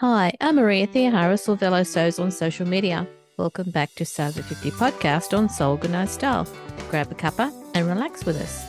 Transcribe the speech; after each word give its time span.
Hi, 0.00 0.32
I'm 0.40 0.56
Maria 0.56 0.86
Theoharis 0.86 1.46
or 1.46 1.56
Velo 1.56 1.82
Sews 1.82 2.18
on 2.18 2.30
social 2.30 2.66
media. 2.66 3.06
Welcome 3.36 3.70
back 3.70 3.94
to 3.96 4.06
So 4.06 4.28
Over 4.28 4.40
50 4.40 4.70
podcast 4.70 5.36
on 5.36 5.50
Sew 5.50 5.72
Organized 5.72 6.12
Style. 6.12 6.48
Grab 6.88 7.12
a 7.12 7.14
cuppa 7.14 7.52
and 7.74 7.86
relax 7.86 8.24
with 8.24 8.40
us. 8.40 8.64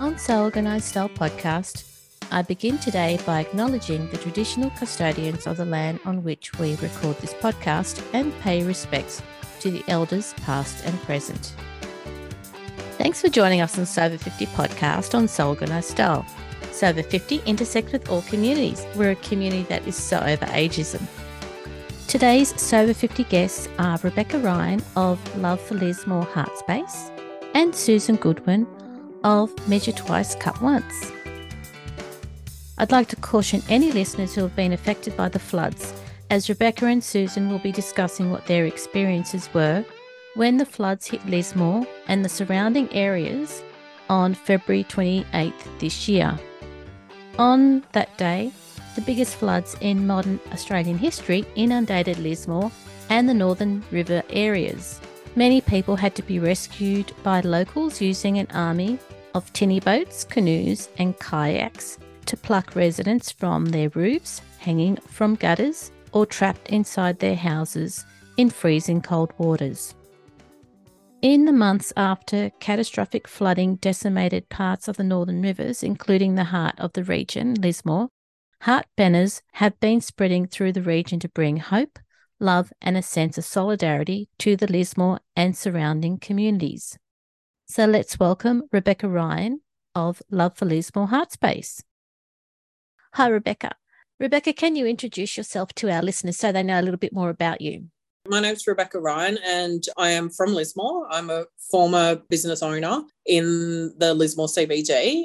On 0.00 0.16
Sew 0.16 0.40
Organized 0.44 0.86
Style 0.86 1.10
podcast, 1.10 1.84
I 2.32 2.40
begin 2.40 2.78
today 2.78 3.18
by 3.26 3.40
acknowledging 3.40 4.08
the 4.08 4.16
traditional 4.16 4.70
custodians 4.70 5.46
of 5.46 5.58
the 5.58 5.66
land 5.66 6.00
on 6.06 6.24
which 6.24 6.58
we 6.58 6.76
record 6.76 7.18
this 7.18 7.34
podcast 7.34 8.02
and 8.14 8.32
pay 8.40 8.64
respects 8.64 9.20
to 9.60 9.70
the 9.70 9.84
elders 9.86 10.32
past 10.46 10.82
and 10.86 10.98
present. 11.02 11.52
Thanks 12.96 13.20
for 13.20 13.28
joining 13.28 13.60
us 13.60 13.78
on 13.78 13.84
So 13.84 14.04
Over 14.04 14.16
50 14.16 14.46
podcast 14.46 15.14
on 15.14 15.28
Sew 15.28 15.50
Organized 15.50 15.90
Style. 16.74 16.92
So 16.92 16.98
Over 16.98 17.08
50 17.08 17.42
intersect 17.46 17.92
with 17.92 18.08
all 18.10 18.22
communities. 18.22 18.86
We're 18.96 19.12
a 19.12 19.16
community 19.16 19.62
that 19.64 19.86
is 19.86 19.96
so 19.96 20.18
over 20.18 20.46
ageism. 20.46 21.02
Today's 22.08 22.60
So 22.60 22.82
Over 22.82 22.94
50 22.94 23.24
guests 23.24 23.68
are 23.78 23.98
Rebecca 24.02 24.38
Ryan 24.38 24.82
of 24.96 25.18
Love 25.38 25.60
for 25.60 25.74
Lismore 25.74 26.24
Heart 26.24 26.58
Space 26.58 27.10
and 27.54 27.74
Susan 27.74 28.16
Goodwin 28.16 28.66
of 29.22 29.50
Measure 29.68 29.92
Twice, 29.92 30.34
Cut 30.34 30.60
Once. 30.60 31.12
I'd 32.76 32.92
like 32.92 33.08
to 33.08 33.16
caution 33.16 33.62
any 33.68 33.92
listeners 33.92 34.34
who 34.34 34.42
have 34.42 34.56
been 34.56 34.72
affected 34.72 35.16
by 35.16 35.28
the 35.28 35.38
floods, 35.38 35.94
as 36.30 36.48
Rebecca 36.48 36.86
and 36.86 37.02
Susan 37.02 37.48
will 37.48 37.60
be 37.60 37.72
discussing 37.72 38.30
what 38.30 38.46
their 38.46 38.66
experiences 38.66 39.48
were 39.54 39.84
when 40.34 40.56
the 40.56 40.66
floods 40.66 41.06
hit 41.06 41.24
Lismore 41.26 41.86
and 42.08 42.24
the 42.24 42.28
surrounding 42.28 42.92
areas 42.92 43.62
on 44.10 44.34
February 44.34 44.84
28th 44.84 45.78
this 45.78 46.08
year. 46.08 46.36
On 47.38 47.82
that 47.92 48.16
day, 48.16 48.52
the 48.94 49.00
biggest 49.00 49.34
floods 49.34 49.76
in 49.80 50.06
modern 50.06 50.38
Australian 50.52 50.98
history 50.98 51.44
inundated 51.56 52.18
Lismore 52.18 52.70
and 53.10 53.28
the 53.28 53.34
Northern 53.34 53.82
River 53.90 54.22
areas. 54.30 55.00
Many 55.34 55.60
people 55.60 55.96
had 55.96 56.14
to 56.14 56.22
be 56.22 56.38
rescued 56.38 57.12
by 57.24 57.40
locals 57.40 58.00
using 58.00 58.38
an 58.38 58.46
army 58.54 59.00
of 59.34 59.52
tinny 59.52 59.80
boats, 59.80 60.22
canoes, 60.22 60.88
and 60.98 61.18
kayaks 61.18 61.98
to 62.26 62.36
pluck 62.36 62.76
residents 62.76 63.32
from 63.32 63.66
their 63.66 63.88
roofs, 63.90 64.40
hanging 64.58 64.96
from 64.96 65.34
gutters, 65.34 65.90
or 66.12 66.24
trapped 66.24 66.68
inside 66.68 67.18
their 67.18 67.34
houses 67.34 68.04
in 68.36 68.48
freezing 68.48 69.02
cold 69.02 69.32
waters. 69.38 69.94
In 71.24 71.46
the 71.46 71.54
months 71.54 71.90
after 71.96 72.50
catastrophic 72.60 73.26
flooding 73.26 73.76
decimated 73.76 74.50
parts 74.50 74.88
of 74.88 74.98
the 74.98 75.02
northern 75.02 75.40
rivers, 75.40 75.82
including 75.82 76.34
the 76.34 76.44
heart 76.44 76.74
of 76.76 76.92
the 76.92 77.02
region, 77.02 77.54
Lismore, 77.54 78.10
heart 78.60 78.84
banners 78.94 79.40
have 79.52 79.80
been 79.80 80.02
spreading 80.02 80.46
through 80.46 80.72
the 80.72 80.82
region 80.82 81.18
to 81.20 81.28
bring 81.30 81.56
hope, 81.56 81.98
love, 82.38 82.74
and 82.82 82.98
a 82.98 83.02
sense 83.02 83.38
of 83.38 83.46
solidarity 83.46 84.28
to 84.36 84.54
the 84.54 84.70
Lismore 84.70 85.20
and 85.34 85.56
surrounding 85.56 86.18
communities. 86.18 86.98
So 87.64 87.86
let's 87.86 88.20
welcome 88.20 88.64
Rebecca 88.70 89.08
Ryan 89.08 89.62
of 89.94 90.20
Love 90.30 90.58
for 90.58 90.66
Lismore 90.66 91.08
Heart 91.08 91.32
Space. 91.32 91.82
Hi, 93.14 93.28
Rebecca. 93.28 93.76
Rebecca, 94.20 94.52
can 94.52 94.76
you 94.76 94.84
introduce 94.84 95.38
yourself 95.38 95.72
to 95.76 95.90
our 95.90 96.02
listeners 96.02 96.36
so 96.36 96.52
they 96.52 96.62
know 96.62 96.78
a 96.78 96.82
little 96.82 96.98
bit 96.98 97.14
more 97.14 97.30
about 97.30 97.62
you? 97.62 97.86
My 98.26 98.40
name's 98.40 98.66
Rebecca 98.66 98.98
Ryan, 98.98 99.38
and 99.44 99.84
I 99.98 100.08
am 100.12 100.30
from 100.30 100.54
Lismore. 100.54 101.06
I'm 101.10 101.28
a 101.28 101.44
former 101.70 102.16
business 102.30 102.62
owner 102.62 103.02
in 103.26 103.92
the 103.98 104.14
Lismore 104.14 104.46
CBD. 104.46 105.24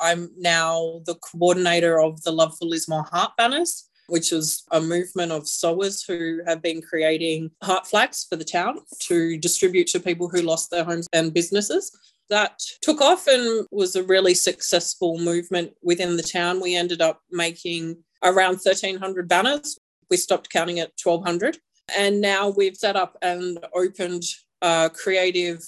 I'm 0.00 0.30
now 0.38 1.02
the 1.04 1.16
coordinator 1.16 2.00
of 2.00 2.22
the 2.22 2.32
Love 2.32 2.56
for 2.56 2.64
Lismore 2.64 3.02
Heart 3.02 3.32
Banners, 3.36 3.90
which 4.06 4.32
is 4.32 4.64
a 4.70 4.80
movement 4.80 5.32
of 5.32 5.46
sewers 5.46 6.02
who 6.02 6.40
have 6.46 6.62
been 6.62 6.80
creating 6.80 7.50
heart 7.62 7.86
flags 7.86 8.24
for 8.26 8.36
the 8.36 8.44
town 8.44 8.78
to 9.00 9.36
distribute 9.36 9.88
to 9.88 10.00
people 10.00 10.30
who 10.30 10.40
lost 10.40 10.70
their 10.70 10.84
homes 10.84 11.08
and 11.12 11.34
businesses. 11.34 11.94
That 12.30 12.58
took 12.80 13.02
off 13.02 13.26
and 13.26 13.66
was 13.70 13.96
a 13.96 14.04
really 14.04 14.32
successful 14.32 15.18
movement 15.18 15.72
within 15.82 16.16
the 16.16 16.22
town. 16.22 16.60
We 16.62 16.74
ended 16.74 17.02
up 17.02 17.20
making 17.30 18.02
around 18.22 18.60
1,300 18.62 19.28
banners. 19.28 19.78
We 20.08 20.16
stopped 20.16 20.48
counting 20.48 20.80
at 20.80 20.92
1,200 21.02 21.58
and 21.96 22.20
now 22.20 22.48
we've 22.48 22.76
set 22.76 22.96
up 22.96 23.16
and 23.22 23.58
opened 23.74 24.24
a 24.62 24.90
creative, 24.92 25.62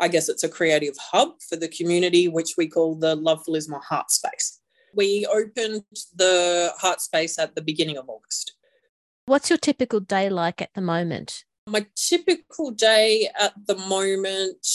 I 0.00 0.08
guess 0.08 0.28
it's 0.28 0.44
a 0.44 0.48
creative 0.48 0.96
hub 0.98 1.40
for 1.48 1.56
the 1.56 1.68
community, 1.68 2.28
which 2.28 2.54
we 2.56 2.68
call 2.68 2.94
the 2.94 3.14
Love 3.14 3.44
for 3.44 3.52
Lismore 3.52 3.80
Heart 3.80 4.10
Space. 4.10 4.60
We 4.94 5.26
opened 5.26 5.84
the 6.14 6.72
Heart 6.78 7.00
Space 7.00 7.38
at 7.38 7.54
the 7.54 7.62
beginning 7.62 7.96
of 7.96 8.08
August. 8.08 8.54
What's 9.26 9.50
your 9.50 9.58
typical 9.58 10.00
day 10.00 10.28
like 10.28 10.60
at 10.60 10.74
the 10.74 10.82
moment? 10.82 11.44
My 11.66 11.86
typical 11.96 12.70
day 12.70 13.30
at 13.38 13.54
the 13.66 13.76
moment 13.76 14.66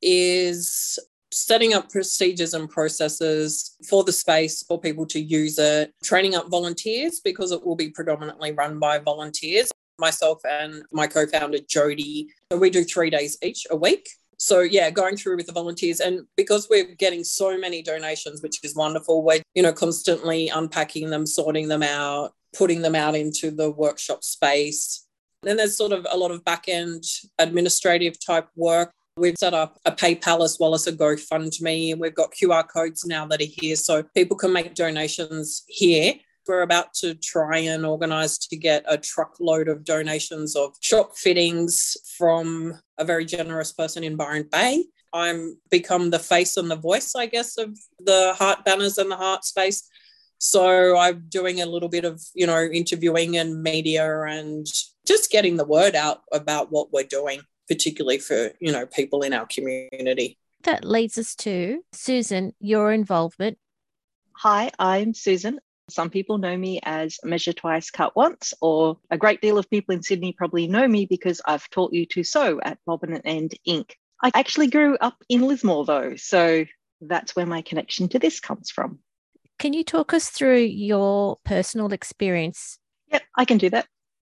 is 0.00 0.98
setting 1.32 1.74
up 1.74 1.90
procedures 1.90 2.54
and 2.54 2.70
processes 2.70 3.76
for 3.88 4.04
the 4.04 4.12
space 4.12 4.62
for 4.62 4.80
people 4.80 5.04
to 5.06 5.20
use 5.20 5.58
it, 5.58 5.92
training 6.04 6.36
up 6.36 6.48
volunteers 6.48 7.20
because 7.20 7.50
it 7.50 7.66
will 7.66 7.74
be 7.74 7.90
predominantly 7.90 8.52
run 8.52 8.78
by 8.78 8.98
volunteers 8.98 9.70
myself 9.98 10.40
and 10.48 10.82
my 10.92 11.06
co-founder 11.06 11.58
Jody. 11.68 12.28
So 12.52 12.58
we 12.58 12.70
do 12.70 12.84
three 12.84 13.10
days 13.10 13.38
each 13.42 13.66
a 13.70 13.76
week. 13.76 14.08
So 14.38 14.60
yeah, 14.60 14.90
going 14.90 15.16
through 15.16 15.36
with 15.36 15.46
the 15.46 15.52
volunteers 15.52 16.00
and 16.00 16.26
because 16.36 16.68
we're 16.68 16.94
getting 16.96 17.24
so 17.24 17.56
many 17.58 17.82
donations, 17.82 18.42
which 18.42 18.62
is 18.62 18.74
wonderful, 18.74 19.22
we're, 19.22 19.42
you 19.54 19.62
know, 19.62 19.72
constantly 19.72 20.48
unpacking 20.48 21.10
them, 21.10 21.26
sorting 21.26 21.68
them 21.68 21.82
out, 21.82 22.32
putting 22.56 22.82
them 22.82 22.94
out 22.94 23.14
into 23.14 23.50
the 23.50 23.70
workshop 23.70 24.22
space. 24.22 25.06
Then 25.42 25.56
there's 25.56 25.76
sort 25.76 25.92
of 25.92 26.06
a 26.10 26.16
lot 26.16 26.30
of 26.30 26.44
back 26.44 26.64
end 26.68 27.04
administrative 27.38 28.18
type 28.24 28.48
work. 28.56 28.90
We've 29.16 29.36
set 29.38 29.54
up 29.54 29.78
a 29.86 29.92
PayPal 29.92 30.44
as 30.44 30.58
well 30.60 30.74
as 30.74 30.86
a 30.86 30.92
GoFundMe. 30.92 31.92
and 31.92 32.00
We've 32.00 32.14
got 32.14 32.32
QR 32.32 32.68
codes 32.68 33.06
now 33.06 33.26
that 33.26 33.40
are 33.40 33.46
here 33.46 33.76
so 33.76 34.02
people 34.14 34.36
can 34.36 34.52
make 34.52 34.74
donations 34.74 35.64
here. 35.68 36.14
We're 36.46 36.62
about 36.62 36.94
to 36.94 37.14
try 37.14 37.58
and 37.58 37.84
organise 37.84 38.38
to 38.38 38.56
get 38.56 38.84
a 38.86 38.96
truckload 38.96 39.68
of 39.68 39.84
donations 39.84 40.54
of 40.54 40.76
shop 40.80 41.16
fittings 41.16 41.96
from 42.16 42.74
a 42.98 43.04
very 43.04 43.24
generous 43.24 43.72
person 43.72 44.04
in 44.04 44.16
Byron 44.16 44.48
Bay. 44.50 44.84
I'm 45.12 45.58
become 45.70 46.10
the 46.10 46.18
face 46.18 46.56
and 46.56 46.70
the 46.70 46.76
voice, 46.76 47.14
I 47.14 47.26
guess, 47.26 47.56
of 47.58 47.76
the 47.98 48.34
heart 48.38 48.64
banners 48.64 48.98
and 48.98 49.10
the 49.10 49.16
heart 49.16 49.44
space. 49.44 49.88
So 50.38 50.96
I'm 50.96 51.24
doing 51.28 51.62
a 51.62 51.66
little 51.66 51.88
bit 51.88 52.04
of, 52.04 52.22
you 52.34 52.46
know, 52.46 52.62
interviewing 52.62 53.36
and 53.36 53.62
media 53.62 54.22
and 54.24 54.66
just 55.06 55.30
getting 55.30 55.56
the 55.56 55.64
word 55.64 55.96
out 55.96 56.22
about 56.32 56.70
what 56.70 56.92
we're 56.92 57.04
doing, 57.04 57.40
particularly 57.68 58.18
for, 58.18 58.50
you 58.60 58.72
know, 58.72 58.86
people 58.86 59.22
in 59.22 59.32
our 59.32 59.46
community. 59.46 60.38
That 60.64 60.84
leads 60.84 61.16
us 61.16 61.34
to 61.36 61.82
Susan, 61.92 62.52
your 62.60 62.92
involvement. 62.92 63.58
Hi, 64.32 64.70
I'm 64.78 65.14
Susan. 65.14 65.58
Some 65.88 66.10
people 66.10 66.38
know 66.38 66.56
me 66.56 66.80
as 66.82 67.18
Measure 67.22 67.52
Twice, 67.52 67.90
Cut 67.90 68.16
Once, 68.16 68.52
or 68.60 68.98
a 69.10 69.16
great 69.16 69.40
deal 69.40 69.56
of 69.56 69.70
people 69.70 69.94
in 69.94 70.02
Sydney 70.02 70.32
probably 70.32 70.66
know 70.66 70.88
me 70.88 71.06
because 71.06 71.40
I've 71.46 71.70
taught 71.70 71.92
you 71.92 72.06
to 72.06 72.24
sew 72.24 72.60
at 72.62 72.78
Bobbin 72.84 73.12
and 73.12 73.22
End 73.24 73.54
Inc. 73.66 73.92
I 74.20 74.32
actually 74.34 74.66
grew 74.66 74.96
up 75.00 75.22
in 75.28 75.42
Lismore 75.42 75.84
though, 75.84 76.16
so 76.16 76.64
that's 77.00 77.36
where 77.36 77.46
my 77.46 77.62
connection 77.62 78.08
to 78.08 78.18
this 78.18 78.40
comes 78.40 78.70
from. 78.70 78.98
Can 79.58 79.74
you 79.74 79.84
talk 79.84 80.12
us 80.12 80.28
through 80.28 80.58
your 80.58 81.38
personal 81.44 81.92
experience? 81.92 82.78
Yep, 83.12 83.22
I 83.36 83.44
can 83.44 83.58
do 83.58 83.70
that. 83.70 83.86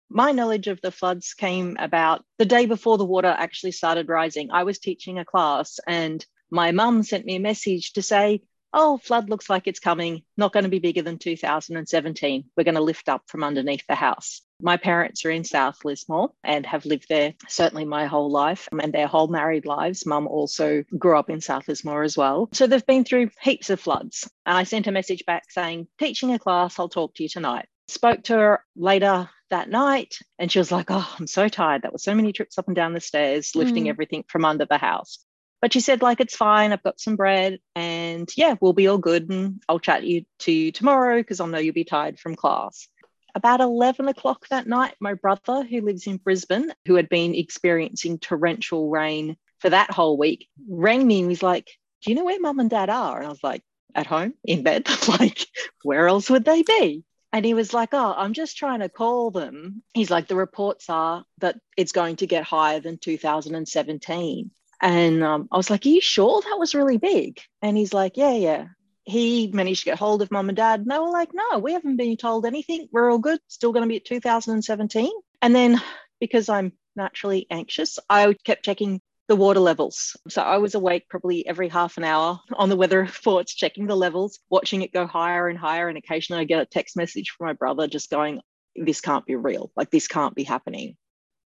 My 0.08 0.32
knowledge 0.32 0.68
of 0.68 0.80
the 0.80 0.90
floods 0.90 1.34
came 1.34 1.76
about 1.78 2.24
the 2.38 2.44
day 2.46 2.66
before 2.66 2.96
the 2.96 3.04
water 3.04 3.28
actually 3.28 3.72
started 3.72 4.08
rising. 4.08 4.50
I 4.50 4.64
was 4.64 4.78
teaching 4.78 5.18
a 5.18 5.24
class 5.24 5.78
and 5.86 6.24
my 6.50 6.70
mum 6.70 7.02
sent 7.02 7.24
me 7.24 7.36
a 7.36 7.40
message 7.40 7.92
to 7.94 8.02
say, 8.02 8.42
oh, 8.72 8.98
flood 8.98 9.28
looks 9.28 9.50
like 9.50 9.66
it's 9.66 9.80
coming, 9.80 10.22
not 10.36 10.52
going 10.52 10.64
to 10.64 10.70
be 10.70 10.78
bigger 10.78 11.02
than 11.02 11.18
2017. 11.18 12.44
We're 12.56 12.64
going 12.64 12.74
to 12.74 12.80
lift 12.80 13.08
up 13.08 13.22
from 13.26 13.44
underneath 13.44 13.86
the 13.86 13.94
house. 13.94 14.42
My 14.60 14.76
parents 14.76 15.24
are 15.24 15.30
in 15.30 15.44
South 15.44 15.84
Lismore 15.84 16.30
and 16.44 16.64
have 16.66 16.86
lived 16.86 17.08
there 17.08 17.34
certainly 17.48 17.84
my 17.84 18.06
whole 18.06 18.30
life 18.30 18.68
and 18.70 18.92
their 18.92 19.08
whole 19.08 19.26
married 19.26 19.66
lives. 19.66 20.06
Mum 20.06 20.28
also 20.28 20.84
grew 20.96 21.18
up 21.18 21.30
in 21.30 21.40
South 21.40 21.66
Lismore 21.66 22.04
as 22.04 22.16
well. 22.16 22.48
So 22.52 22.66
they've 22.66 22.86
been 22.86 23.04
through 23.04 23.30
heaps 23.40 23.70
of 23.70 23.80
floods. 23.80 24.30
And 24.46 24.56
I 24.56 24.62
sent 24.64 24.86
a 24.86 24.92
message 24.92 25.24
back 25.26 25.50
saying, 25.50 25.88
teaching 25.98 26.32
a 26.32 26.38
class, 26.38 26.78
I'll 26.78 26.88
talk 26.88 27.14
to 27.14 27.24
you 27.24 27.28
tonight. 27.28 27.66
Spoke 27.88 28.22
to 28.24 28.34
her 28.34 28.64
later 28.76 29.28
that 29.50 29.68
night 29.68 30.16
and 30.38 30.50
she 30.50 30.58
was 30.58 30.72
like, 30.72 30.86
Oh, 30.90 31.14
I'm 31.18 31.26
so 31.26 31.48
tired. 31.48 31.82
That 31.82 31.92
was 31.92 32.04
so 32.04 32.14
many 32.14 32.32
trips 32.32 32.56
up 32.56 32.68
and 32.68 32.76
down 32.76 32.92
the 32.92 33.00
stairs, 33.00 33.54
lifting 33.54 33.84
mm. 33.84 33.88
everything 33.88 34.24
from 34.28 34.44
under 34.44 34.64
the 34.64 34.78
house. 34.78 35.18
But 35.62 35.72
she 35.72 35.80
said, 35.80 36.02
like, 36.02 36.20
it's 36.20 36.36
fine. 36.36 36.72
I've 36.72 36.82
got 36.82 37.00
some 37.00 37.14
bread 37.14 37.60
and 37.76 38.28
yeah, 38.36 38.56
we'll 38.60 38.72
be 38.72 38.88
all 38.88 38.98
good. 38.98 39.30
And 39.30 39.62
I'll 39.68 39.78
chat 39.78 40.02
you 40.02 40.24
to 40.40 40.52
you 40.52 40.72
tomorrow 40.72 41.18
because 41.18 41.38
I 41.38 41.46
know 41.46 41.58
you'll 41.58 41.72
be 41.72 41.84
tired 41.84 42.18
from 42.18 42.34
class. 42.34 42.88
About 43.36 43.60
11 43.60 44.08
o'clock 44.08 44.48
that 44.48 44.66
night, 44.66 44.96
my 45.00 45.14
brother, 45.14 45.62
who 45.62 45.80
lives 45.80 46.08
in 46.08 46.16
Brisbane, 46.16 46.72
who 46.84 46.96
had 46.96 47.08
been 47.08 47.36
experiencing 47.36 48.18
torrential 48.18 48.90
rain 48.90 49.36
for 49.60 49.70
that 49.70 49.92
whole 49.92 50.18
week, 50.18 50.48
rang 50.68 51.06
me 51.06 51.20
and 51.20 51.28
was 51.28 51.44
like, 51.44 51.70
Do 52.02 52.10
you 52.10 52.16
know 52.16 52.24
where 52.24 52.40
mum 52.40 52.58
and 52.58 52.68
dad 52.68 52.90
are? 52.90 53.18
And 53.18 53.26
I 53.26 53.30
was 53.30 53.44
like, 53.44 53.62
At 53.94 54.08
home, 54.08 54.34
in 54.44 54.64
bed. 54.64 54.88
like, 55.08 55.46
where 55.84 56.08
else 56.08 56.28
would 56.28 56.44
they 56.44 56.62
be? 56.62 57.04
And 57.32 57.44
he 57.44 57.54
was 57.54 57.72
like, 57.72 57.90
Oh, 57.92 58.12
I'm 58.14 58.32
just 58.32 58.56
trying 58.56 58.80
to 58.80 58.88
call 58.88 59.30
them. 59.30 59.84
He's 59.94 60.10
like, 60.10 60.26
The 60.26 60.34
reports 60.34 60.90
are 60.90 61.24
that 61.38 61.60
it's 61.76 61.92
going 61.92 62.16
to 62.16 62.26
get 62.26 62.42
higher 62.42 62.80
than 62.80 62.98
2017. 62.98 64.50
And 64.82 65.22
um, 65.22 65.48
I 65.52 65.56
was 65.56 65.70
like, 65.70 65.86
Are 65.86 65.90
you 65.90 66.00
sure 66.00 66.42
that 66.42 66.58
was 66.58 66.74
really 66.74 66.98
big? 66.98 67.40
And 67.62 67.76
he's 67.76 67.94
like, 67.94 68.16
Yeah, 68.16 68.34
yeah. 68.34 68.66
He 69.04 69.50
managed 69.52 69.80
to 69.80 69.84
get 69.86 69.98
hold 69.98 70.22
of 70.22 70.30
mum 70.30 70.48
and 70.48 70.56
dad. 70.56 70.80
And 70.80 70.90
they 70.90 70.98
were 70.98 71.08
like, 71.08 71.30
No, 71.32 71.60
we 71.60 71.72
haven't 71.72 71.96
been 71.96 72.16
told 72.16 72.44
anything. 72.44 72.88
We're 72.90 73.10
all 73.10 73.18
good. 73.18 73.38
Still 73.46 73.72
going 73.72 73.84
to 73.84 73.88
be 73.88 73.96
at 73.96 74.04
2017. 74.04 75.10
And 75.40 75.54
then 75.54 75.80
because 76.20 76.48
I'm 76.48 76.72
naturally 76.96 77.46
anxious, 77.48 77.98
I 78.10 78.34
kept 78.44 78.64
checking 78.64 79.00
the 79.28 79.36
water 79.36 79.60
levels. 79.60 80.16
So 80.28 80.42
I 80.42 80.58
was 80.58 80.74
awake 80.74 81.08
probably 81.08 81.46
every 81.46 81.68
half 81.68 81.96
an 81.96 82.04
hour 82.04 82.40
on 82.54 82.68
the 82.68 82.76
weather 82.76 83.00
reports, 83.02 83.54
checking 83.54 83.86
the 83.86 83.96
levels, 83.96 84.40
watching 84.50 84.82
it 84.82 84.92
go 84.92 85.06
higher 85.06 85.48
and 85.48 85.58
higher. 85.58 85.88
And 85.88 85.96
occasionally 85.96 86.42
I 86.42 86.44
get 86.44 86.60
a 86.60 86.66
text 86.66 86.96
message 86.96 87.30
from 87.30 87.46
my 87.46 87.52
brother 87.52 87.86
just 87.86 88.10
going, 88.10 88.40
This 88.74 89.00
can't 89.00 89.26
be 89.26 89.36
real. 89.36 89.70
Like, 89.76 89.90
this 89.90 90.08
can't 90.08 90.34
be 90.34 90.42
happening. 90.42 90.96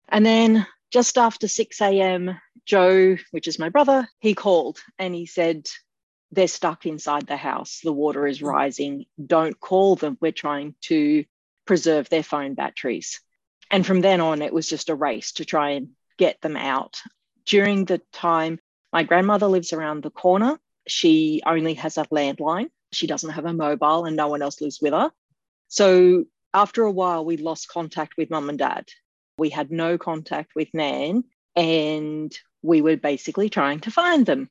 And 0.09 0.25
then 0.25 0.67
just 0.97 1.19
after 1.19 1.47
6 1.47 1.83
a.m., 1.83 2.41
Joe, 2.65 3.19
which 3.31 3.47
is 3.49 3.59
my 3.59 3.69
brother, 3.69 4.09
he 4.19 4.35
called 4.35 4.79
and 4.99 5.15
he 5.15 5.27
said, 5.27 5.69
They're 6.33 6.49
stuck 6.49 6.87
inside 6.87 7.27
the 7.27 7.37
house. 7.37 7.81
The 7.85 7.93
water 7.93 8.27
is 8.27 8.41
rising. 8.41 9.05
Don't 9.23 9.61
call 9.61 9.97
them. 9.97 10.17
We're 10.23 10.33
trying 10.33 10.75
to 10.85 11.27
preserve 11.67 12.09
their 12.09 12.23
phone 12.23 12.55
batteries. 12.55 13.21
And 13.71 13.85
from 13.85 14.01
then 14.01 14.23
on, 14.23 14.41
it 14.41 14.55
was 14.55 14.71
just 14.71 14.89
a 14.89 14.95
race 14.95 15.33
to 15.33 15.45
try 15.45 15.73
and 15.73 15.91
get 16.17 16.41
them 16.41 16.57
out 16.57 16.97
during 17.45 17.85
the 17.85 18.01
time 18.15 18.59
my 18.91 19.03
grandmother 19.03 19.49
lives 19.49 19.75
around 19.75 20.03
the 20.03 20.09
corner, 20.09 20.59
she 20.89 21.43
only 21.45 21.75
has 21.75 21.99
a 21.99 22.07
landline. 22.07 22.71
She 22.91 23.07
doesn't 23.07 23.33
have 23.33 23.45
a 23.45 23.53
mobile 23.53 24.07
and 24.07 24.17
no 24.17 24.29
one 24.29 24.41
else 24.41 24.63
lives 24.63 24.81
with 24.81 24.95
her. 24.95 25.11
So 25.69 26.25
after 26.55 26.85
a 26.85 26.91
while, 26.91 27.23
we 27.23 27.37
lost 27.37 27.69
contact 27.69 28.15
with 28.17 28.31
mum 28.31 28.49
and 28.49 28.59
dad. 28.59 28.89
We 29.39 29.51
had 29.51 29.71
no 29.71 29.99
contact 29.99 30.55
with 30.55 30.69
Nan, 30.73 31.25
and 31.55 32.37
we 32.63 32.83
were 32.83 32.97
basically 32.97 33.49
trying 33.49 33.81
to 33.81 33.91
find 33.91 34.27
them. 34.27 34.51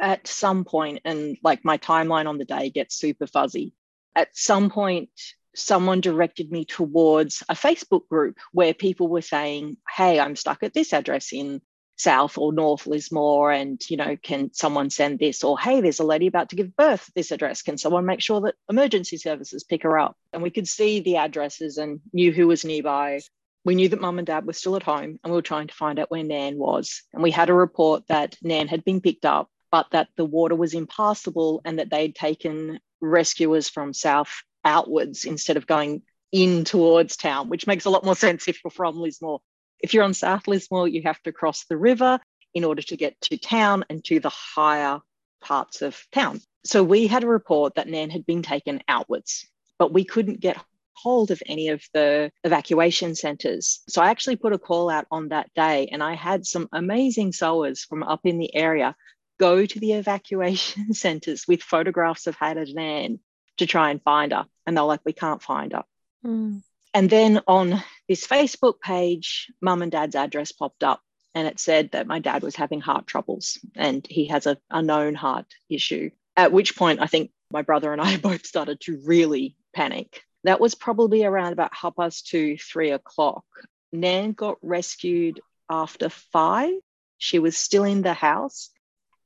At 0.00 0.26
some 0.26 0.64
point, 0.64 1.00
and 1.04 1.36
like 1.44 1.64
my 1.64 1.78
timeline 1.78 2.26
on 2.26 2.38
the 2.38 2.44
day 2.44 2.70
gets 2.70 2.96
super 2.96 3.26
fuzzy, 3.26 3.74
at 4.16 4.36
some 4.36 4.70
point, 4.70 5.10
someone 5.54 6.00
directed 6.00 6.50
me 6.50 6.64
towards 6.64 7.42
a 7.48 7.54
Facebook 7.54 8.08
group 8.08 8.38
where 8.52 8.74
people 8.74 9.08
were 9.08 9.22
saying, 9.22 9.76
Hey, 9.88 10.18
I'm 10.18 10.34
stuck 10.36 10.62
at 10.62 10.74
this 10.74 10.92
address 10.92 11.32
in 11.32 11.60
south 11.96 12.36
or 12.38 12.52
north 12.52 12.86
lismore 12.86 13.52
and 13.52 13.80
you 13.88 13.96
know 13.96 14.16
can 14.16 14.52
someone 14.52 14.90
send 14.90 15.18
this? 15.18 15.44
Or 15.44 15.58
hey 15.58 15.80
there's 15.80 16.00
a 16.00 16.04
lady 16.04 16.26
about 16.26 16.48
to 16.48 16.56
give 16.56 16.76
birth 16.76 17.08
at 17.08 17.14
this 17.14 17.30
address. 17.30 17.62
Can 17.62 17.78
someone 17.78 18.06
make 18.06 18.20
sure 18.20 18.40
that 18.40 18.54
emergency 18.68 19.18
services 19.18 19.62
pick 19.62 19.82
her 19.84 19.98
up? 19.98 20.16
And 20.32 20.42
we 20.42 20.50
could 20.50 20.66
see 20.66 21.00
the 21.00 21.16
addresses 21.16 21.78
and 21.78 22.00
knew 22.12 22.32
who 22.32 22.46
was 22.48 22.64
nearby 22.64 23.20
we 23.64 23.74
knew 23.74 23.88
that 23.88 24.00
mum 24.00 24.18
and 24.18 24.26
dad 24.26 24.46
were 24.46 24.52
still 24.52 24.76
at 24.76 24.82
home 24.82 25.18
and 25.22 25.32
we 25.32 25.32
were 25.32 25.42
trying 25.42 25.68
to 25.68 25.74
find 25.74 25.98
out 25.98 26.10
where 26.10 26.24
nan 26.24 26.56
was 26.58 27.02
and 27.12 27.22
we 27.22 27.30
had 27.30 27.50
a 27.50 27.54
report 27.54 28.04
that 28.08 28.36
nan 28.42 28.68
had 28.68 28.84
been 28.84 29.00
picked 29.00 29.24
up 29.24 29.48
but 29.70 29.86
that 29.92 30.08
the 30.16 30.24
water 30.24 30.54
was 30.54 30.74
impassable 30.74 31.62
and 31.64 31.78
that 31.78 31.90
they'd 31.90 32.14
taken 32.14 32.78
rescuers 33.00 33.68
from 33.68 33.92
south 33.92 34.42
outwards 34.64 35.24
instead 35.24 35.56
of 35.56 35.66
going 35.66 36.02
in 36.32 36.64
towards 36.64 37.16
town, 37.16 37.48
which 37.48 37.66
makes 37.66 37.84
a 37.84 37.90
lot 37.90 38.04
more 38.04 38.16
sense 38.26 38.48
if 38.48 38.62
you're 38.64 38.70
from 38.70 38.96
Lismore. 38.96 39.40
If 39.80 39.94
you're 39.94 40.04
on 40.04 40.14
South 40.14 40.48
Lismore, 40.48 40.88
you 40.88 41.02
have 41.02 41.22
to 41.22 41.32
cross 41.32 41.64
the 41.64 41.76
river 41.76 42.20
in 42.54 42.64
order 42.64 42.82
to 42.82 42.96
get 42.96 43.20
to 43.22 43.36
town 43.36 43.84
and 43.90 44.04
to 44.04 44.20
the 44.20 44.30
higher 44.30 45.00
parts 45.40 45.82
of 45.82 46.00
town. 46.12 46.40
So 46.64 46.84
we 46.84 47.06
had 47.06 47.24
a 47.24 47.28
report 47.28 47.74
that 47.74 47.88
Nan 47.88 48.10
had 48.10 48.24
been 48.24 48.42
taken 48.42 48.82
outwards, 48.86 49.46
but 49.78 49.92
we 49.92 50.04
couldn't 50.04 50.40
get 50.40 50.56
hold 50.94 51.30
of 51.30 51.42
any 51.46 51.68
of 51.68 51.82
the 51.92 52.30
evacuation 52.44 53.14
centres. 53.14 53.82
So 53.88 54.02
I 54.02 54.10
actually 54.10 54.36
put 54.36 54.52
a 54.52 54.58
call 54.58 54.90
out 54.90 55.06
on 55.10 55.28
that 55.28 55.52
day 55.54 55.88
and 55.90 56.02
I 56.02 56.14
had 56.14 56.46
some 56.46 56.68
amazing 56.72 57.32
sewers 57.32 57.84
from 57.84 58.02
up 58.02 58.20
in 58.24 58.38
the 58.38 58.54
area 58.54 58.94
go 59.38 59.64
to 59.66 59.80
the 59.80 59.92
evacuation 60.02 60.94
centres 60.94 61.46
with 61.48 61.62
photographs 61.62 62.26
of 62.26 62.36
Hannah 62.36 62.66
Nan 62.66 63.20
to 63.58 63.66
try 63.66 63.90
and 63.90 64.02
find 64.02 64.32
her. 64.32 64.46
And 64.66 64.76
they're 64.76 64.84
like, 64.84 65.00
we 65.04 65.12
can't 65.12 65.42
find 65.42 65.72
her. 65.72 65.84
Mm. 66.24 66.62
And 66.94 67.08
then 67.08 67.40
on 67.46 67.82
this 68.08 68.26
Facebook 68.26 68.80
page, 68.80 69.50
mum 69.60 69.82
and 69.82 69.90
dad's 69.90 70.14
address 70.14 70.52
popped 70.52 70.84
up 70.84 71.00
and 71.34 71.48
it 71.48 71.58
said 71.58 71.92
that 71.92 72.06
my 72.06 72.18
dad 72.18 72.42
was 72.42 72.56
having 72.56 72.80
heart 72.80 73.06
troubles 73.06 73.58
and 73.74 74.06
he 74.08 74.26
has 74.26 74.46
a, 74.46 74.58
a 74.70 74.82
known 74.82 75.14
heart 75.14 75.46
issue. 75.70 76.10
At 76.36 76.52
which 76.52 76.76
point, 76.76 77.00
I 77.00 77.06
think 77.06 77.30
my 77.50 77.62
brother 77.62 77.92
and 77.92 78.00
I 78.00 78.16
both 78.28 78.46
started 78.46 78.80
to 78.82 79.00
really 79.04 79.56
panic. 79.74 80.22
That 80.44 80.60
was 80.60 80.74
probably 80.74 81.24
around 81.24 81.52
about 81.52 81.74
half 81.74 81.96
past 81.96 82.26
two, 82.26 82.56
three 82.56 82.90
o'clock. 82.90 83.44
Nan 83.92 84.32
got 84.32 84.58
rescued 84.62 85.40
after 85.70 86.08
five. 86.08 86.72
She 87.18 87.38
was 87.38 87.56
still 87.56 87.84
in 87.84 88.02
the 88.02 88.14
house. 88.14 88.70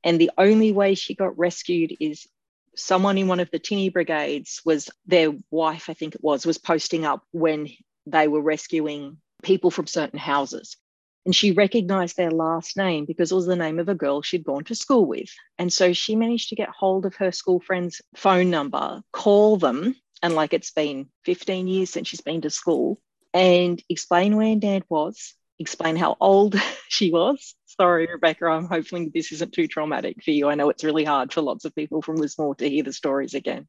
And 0.03 0.19
the 0.19 0.31
only 0.37 0.71
way 0.71 0.95
she 0.95 1.15
got 1.15 1.37
rescued 1.37 1.95
is 1.99 2.27
someone 2.75 3.17
in 3.17 3.27
one 3.27 3.39
of 3.39 3.49
the 3.51 3.59
tinny 3.59 3.89
brigades 3.89 4.61
was 4.63 4.89
their 5.05 5.33
wife, 5.49 5.89
I 5.89 5.93
think 5.93 6.15
it 6.15 6.23
was, 6.23 6.45
was 6.45 6.59
posting 6.59 7.05
up 7.05 7.23
when 7.31 7.67
they 8.05 8.27
were 8.27 8.41
rescuing 8.41 9.17
people 9.43 9.71
from 9.71 9.87
certain 9.87 10.19
houses. 10.19 10.77
And 11.25 11.35
she 11.35 11.51
recognized 11.51 12.15
their 12.15 12.31
last 12.31 12.77
name 12.77 13.05
because 13.05 13.31
it 13.31 13.35
was 13.35 13.47
the 13.47 13.55
name 13.55 13.79
of 13.79 13.89
a 13.89 13.95
girl 13.95 14.21
she'd 14.21 14.45
gone 14.45 14.63
to 14.65 14.75
school 14.75 15.05
with. 15.05 15.29
And 15.57 15.73
so 15.73 15.91
she 15.91 16.15
managed 16.15 16.49
to 16.49 16.55
get 16.55 16.69
hold 16.69 17.05
of 17.05 17.15
her 17.15 17.33
school 17.33 17.59
friend's 17.59 18.01
phone 18.15 18.49
number, 18.49 19.01
call 19.11 19.57
them, 19.57 19.95
and 20.21 20.33
like 20.33 20.53
it's 20.53 20.71
been 20.71 21.07
15 21.25 21.67
years 21.67 21.89
since 21.89 22.07
she's 22.07 22.21
been 22.21 22.41
to 22.41 22.49
school, 22.49 22.99
and 23.33 23.81
explain 23.89 24.35
where 24.35 24.55
Nan 24.55 24.83
was, 24.89 25.33
explain 25.59 25.95
how 25.95 26.17
old 26.19 26.55
she 26.87 27.11
was, 27.11 27.55
sorry, 27.65 28.07
Rebecca. 28.11 28.45
I'm 28.45 28.67
hoping 28.67 29.11
this 29.13 29.31
isn't 29.31 29.53
too 29.53 29.67
traumatic 29.67 30.23
for 30.23 30.31
you. 30.31 30.49
I 30.49 30.55
know 30.55 30.69
it's 30.69 30.83
really 30.83 31.03
hard 31.03 31.31
for 31.31 31.41
lots 31.41 31.65
of 31.65 31.75
people 31.75 32.01
from 32.01 32.15
Lismore 32.15 32.55
to 32.55 32.69
hear 32.69 32.83
the 32.83 32.93
stories 32.93 33.33
again. 33.33 33.67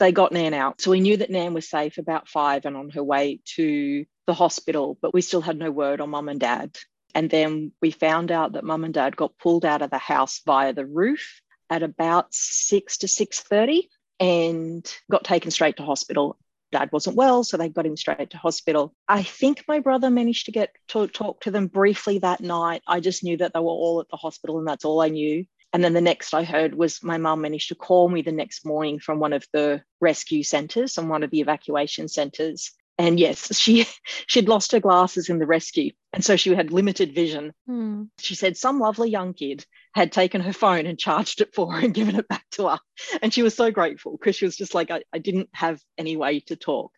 They 0.00 0.10
got 0.10 0.32
Nan 0.32 0.54
out. 0.54 0.80
So 0.80 0.90
we 0.90 1.00
knew 1.00 1.16
that 1.18 1.30
Nan 1.30 1.54
was 1.54 1.70
safe 1.70 1.98
about 1.98 2.28
five 2.28 2.64
and 2.66 2.76
on 2.76 2.90
her 2.90 3.04
way 3.04 3.40
to 3.56 4.04
the 4.26 4.34
hospital, 4.34 4.98
but 5.00 5.14
we 5.14 5.20
still 5.20 5.40
had 5.40 5.56
no 5.56 5.70
word 5.70 6.00
on 6.00 6.10
mum 6.10 6.28
and 6.28 6.40
dad. 6.40 6.76
And 7.14 7.30
then 7.30 7.70
we 7.80 7.92
found 7.92 8.32
out 8.32 8.52
that 8.52 8.64
mum 8.64 8.82
and 8.82 8.92
dad 8.92 9.16
got 9.16 9.38
pulled 9.38 9.64
out 9.64 9.82
of 9.82 9.90
the 9.90 9.98
house 9.98 10.40
via 10.44 10.72
the 10.72 10.86
roof 10.86 11.40
at 11.70 11.84
about 11.84 12.34
6 12.34 12.98
to 12.98 13.06
6.30 13.06 13.82
and 14.20 14.90
got 15.10 15.24
taken 15.24 15.50
straight 15.50 15.76
to 15.76 15.82
hospital 15.82 16.38
dad 16.74 16.90
wasn't 16.92 17.16
well, 17.16 17.44
so 17.44 17.56
they 17.56 17.68
got 17.68 17.86
him 17.86 17.96
straight 17.96 18.30
to 18.30 18.36
hospital. 18.36 18.92
I 19.08 19.22
think 19.22 19.64
my 19.68 19.78
brother 19.78 20.10
managed 20.10 20.46
to 20.46 20.52
get 20.52 20.74
to 20.88 21.06
talk 21.06 21.40
to 21.42 21.52
them 21.52 21.68
briefly 21.68 22.18
that 22.18 22.40
night. 22.40 22.82
I 22.86 22.98
just 22.98 23.22
knew 23.22 23.36
that 23.36 23.52
they 23.54 23.60
were 23.60 23.66
all 23.66 24.00
at 24.00 24.08
the 24.10 24.16
hospital, 24.16 24.58
and 24.58 24.66
that's 24.66 24.84
all 24.84 25.00
I 25.00 25.08
knew. 25.08 25.46
And 25.72 25.82
then 25.82 25.94
the 25.94 26.00
next 26.00 26.34
I 26.34 26.44
heard 26.44 26.74
was 26.74 27.02
my 27.02 27.16
mum 27.16 27.40
managed 27.40 27.68
to 27.68 27.74
call 27.74 28.08
me 28.08 28.22
the 28.22 28.32
next 28.32 28.66
morning 28.66 28.98
from 28.98 29.20
one 29.20 29.32
of 29.32 29.46
the 29.52 29.82
rescue 30.00 30.42
centres 30.42 30.98
and 30.98 31.08
one 31.08 31.22
of 31.22 31.30
the 31.30 31.40
evacuation 31.40 32.08
centres 32.08 32.72
and 32.96 33.18
yes 33.18 33.56
she 33.58 33.84
she'd 34.28 34.48
lost 34.48 34.70
her 34.70 34.78
glasses 34.78 35.28
in 35.28 35.40
the 35.40 35.46
rescue 35.46 35.90
and 36.12 36.24
so 36.24 36.36
she 36.36 36.54
had 36.54 36.70
limited 36.70 37.12
vision 37.12 37.52
mm. 37.68 38.08
she 38.20 38.36
said 38.36 38.56
some 38.56 38.78
lovely 38.78 39.10
young 39.10 39.34
kid 39.34 39.66
had 39.94 40.12
taken 40.12 40.40
her 40.40 40.52
phone 40.52 40.86
and 40.86 40.98
charged 40.98 41.40
it 41.40 41.54
for 41.54 41.72
her 41.72 41.84
and 41.84 41.94
given 41.94 42.16
it 42.16 42.28
back 42.28 42.44
to 42.50 42.68
her 42.68 42.78
and 43.22 43.32
she 43.32 43.42
was 43.42 43.54
so 43.54 43.70
grateful 43.70 44.12
because 44.12 44.36
she 44.36 44.44
was 44.44 44.56
just 44.56 44.74
like 44.74 44.90
I, 44.90 45.02
I 45.12 45.18
didn't 45.18 45.48
have 45.52 45.80
any 45.98 46.16
way 46.16 46.40
to 46.40 46.56
talk 46.56 46.92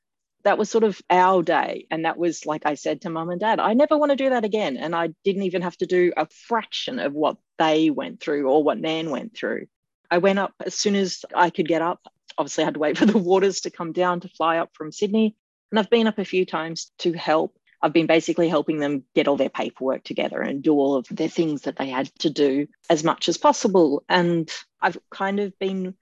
that 0.44 0.58
was 0.58 0.70
sort 0.70 0.84
of 0.84 1.00
our 1.10 1.42
day 1.42 1.86
and 1.90 2.04
that 2.04 2.18
was 2.18 2.46
like 2.46 2.62
i 2.66 2.74
said 2.74 3.02
to 3.02 3.10
mum 3.10 3.30
and 3.30 3.40
dad 3.40 3.60
i 3.60 3.74
never 3.74 3.98
want 3.98 4.10
to 4.10 4.16
do 4.16 4.30
that 4.30 4.44
again 4.44 4.76
and 4.76 4.94
i 4.94 5.08
didn't 5.24 5.42
even 5.42 5.62
have 5.62 5.76
to 5.78 5.86
do 5.86 6.12
a 6.16 6.26
fraction 6.46 6.98
of 6.98 7.12
what 7.12 7.36
they 7.58 7.90
went 7.90 8.20
through 8.20 8.48
or 8.48 8.62
what 8.62 8.78
nan 8.78 9.10
went 9.10 9.36
through 9.36 9.66
i 10.10 10.18
went 10.18 10.38
up 10.38 10.54
as 10.64 10.74
soon 10.74 10.94
as 10.94 11.24
i 11.34 11.50
could 11.50 11.68
get 11.68 11.82
up 11.82 12.00
obviously 12.38 12.64
I 12.64 12.66
had 12.66 12.74
to 12.74 12.80
wait 12.80 12.98
for 12.98 13.06
the 13.06 13.18
waters 13.18 13.62
to 13.62 13.70
come 13.70 13.92
down 13.92 14.20
to 14.20 14.28
fly 14.28 14.58
up 14.58 14.70
from 14.74 14.92
Sydney. 14.92 15.36
And 15.70 15.78
I've 15.78 15.90
been 15.90 16.06
up 16.06 16.18
a 16.18 16.24
few 16.24 16.46
times 16.46 16.92
to 16.98 17.12
help. 17.12 17.56
I've 17.86 17.92
been 17.92 18.08
basically 18.08 18.48
helping 18.48 18.80
them 18.80 19.04
get 19.14 19.28
all 19.28 19.36
their 19.36 19.48
paperwork 19.48 20.02
together 20.02 20.40
and 20.40 20.60
do 20.60 20.74
all 20.74 20.96
of 20.96 21.06
their 21.08 21.28
things 21.28 21.62
that 21.62 21.76
they 21.76 21.88
had 21.88 22.12
to 22.18 22.30
do 22.30 22.66
as 22.90 23.04
much 23.04 23.28
as 23.28 23.38
possible. 23.38 24.02
And 24.08 24.50
I've 24.80 24.98
kind 25.08 25.38
of 25.38 25.56
been 25.60 25.94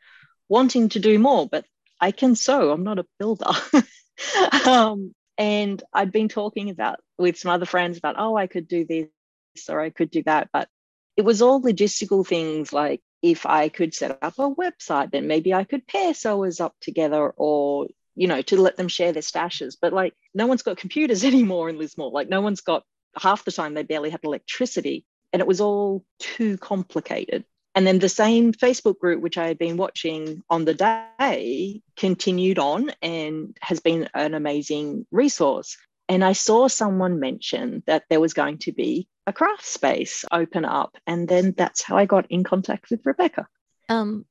wanting 0.49 0.89
to 0.89 0.99
do 0.99 1.19
more, 1.19 1.47
but 1.47 1.67
I 2.01 2.11
can 2.11 2.37
sew. 2.37 2.71
I'm 2.71 2.85
not 2.85 2.99
a 2.99 3.07
builder. 3.19 3.51
um, 4.67 5.15
and 5.37 5.83
I'd 5.93 6.11
been 6.11 6.31
talking 6.31 6.71
about 6.71 7.01
with 7.19 7.39
some 7.39 7.51
other 7.51 7.67
friends 7.67 7.99
about, 7.99 8.17
oh, 8.19 8.35
I 8.35 8.47
could 8.47 8.67
do 8.67 8.87
this 8.87 9.69
or 9.69 9.79
I 9.79 9.91
could 9.91 10.11
do 10.11 10.23
that. 10.23 10.49
But 10.55 10.71
it 11.19 11.23
was 11.27 11.43
all 11.43 11.61
logistical 11.61 12.27
things 12.27 12.73
like 12.73 13.03
if 13.21 13.45
I 13.45 13.69
could 13.69 13.93
set 13.93 14.19
up 14.23 14.39
a 14.39 14.49
website, 14.49 15.11
then 15.11 15.27
maybe 15.27 15.53
I 15.53 15.65
could 15.65 15.87
pair 15.87 16.15
sewers 16.15 16.63
up 16.63 16.75
together 16.81 17.29
or 17.37 17.89
you 18.15 18.29
know, 18.29 18.43
to 18.43 18.61
let 18.61 18.77
them 18.77 18.89
share 18.89 19.13
their 19.13 19.23
stashes. 19.23 19.77
But 19.81 19.93
like, 19.93 20.15
no 20.35 20.47
one's 20.47 20.63
got 20.63 20.77
computers 20.77 21.25
anymore 21.33 21.69
in 21.69 21.79
Lismore. 21.79 22.11
Like, 22.11 22.29
no 22.29 22.41
one's 22.41 22.61
got 22.61 22.85
half 23.17 23.45
the 23.45 23.53
time 23.53 23.75
they 23.75 23.83
barely 23.83 24.11
had 24.11 24.21
electricity. 24.25 25.05
And 25.33 25.41
it 25.41 25.47
was 25.47 25.61
all 25.61 26.05
too 26.19 26.57
complicated. 26.59 27.45
And 27.75 27.87
then 27.87 27.99
the 27.99 28.09
same 28.09 28.53
Facebook 28.53 29.01
group, 29.01 29.21
which 29.21 29.37
I 29.37 29.49
had 29.49 29.59
been 29.59 29.77
watching 29.77 30.43
on 30.49 30.65
the 30.65 30.75
day, 31.19 31.83
continued 31.97 32.59
on 32.61 32.93
and 33.03 33.57
has 33.61 33.81
been 33.81 34.09
an 34.15 34.35
amazing 34.35 35.07
resource. 35.11 35.77
And 36.09 36.23
I 36.23 36.35
saw 36.35 36.69
someone 36.69 37.19
mention 37.19 37.83
that 37.87 38.05
there 38.09 38.21
was 38.21 38.33
going 38.33 38.59
to 38.59 38.73
be 38.73 39.09
a 39.27 39.33
craft 39.33 39.65
space 39.65 40.25
open 40.31 40.65
up. 40.65 40.97
And 41.07 41.27
then 41.27 41.55
that's 41.57 41.83
how 41.83 41.97
I 41.97 42.05
got 42.05 42.31
in 42.31 42.45
contact 42.45 42.91
with 42.91 43.05
Rebecca. 43.05 43.49
Um, 43.89 44.25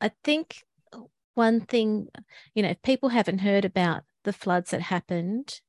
I 0.00 0.10
think 0.22 0.62
one 1.38 1.60
thing, 1.60 2.08
you 2.52 2.62
know, 2.64 2.70
if 2.70 2.82
people 2.82 3.10
haven't 3.10 3.38
heard 3.38 3.64
about 3.64 4.02
the 4.24 4.32
floods 4.32 4.72
that 4.72 4.82
happened 4.82 5.60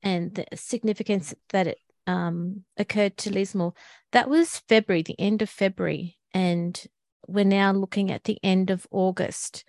and 0.00 0.32
the 0.36 0.46
significance 0.54 1.34
that 1.50 1.66
it 1.66 1.78
um, 2.06 2.62
occurred 2.76 3.16
to 3.18 3.32
Lismore, 3.32 3.74
that 4.12 4.30
was 4.30 4.62
February, 4.68 5.02
the 5.02 5.18
end 5.18 5.42
of 5.42 5.50
February. 5.50 6.16
And 6.32 6.80
we're 7.26 7.44
now 7.44 7.72
looking 7.72 8.12
at 8.12 8.24
the 8.24 8.38
end 8.44 8.70
of 8.70 8.86
August. 8.92 9.64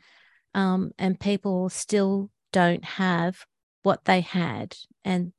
Um, 0.53 0.91
and 0.99 1.19
people 1.19 1.69
still 1.69 2.29
don't 2.53 2.85
have 2.85 3.45
what 3.81 4.05
they 4.05 4.21
had. 4.21 4.77
And 5.03 5.33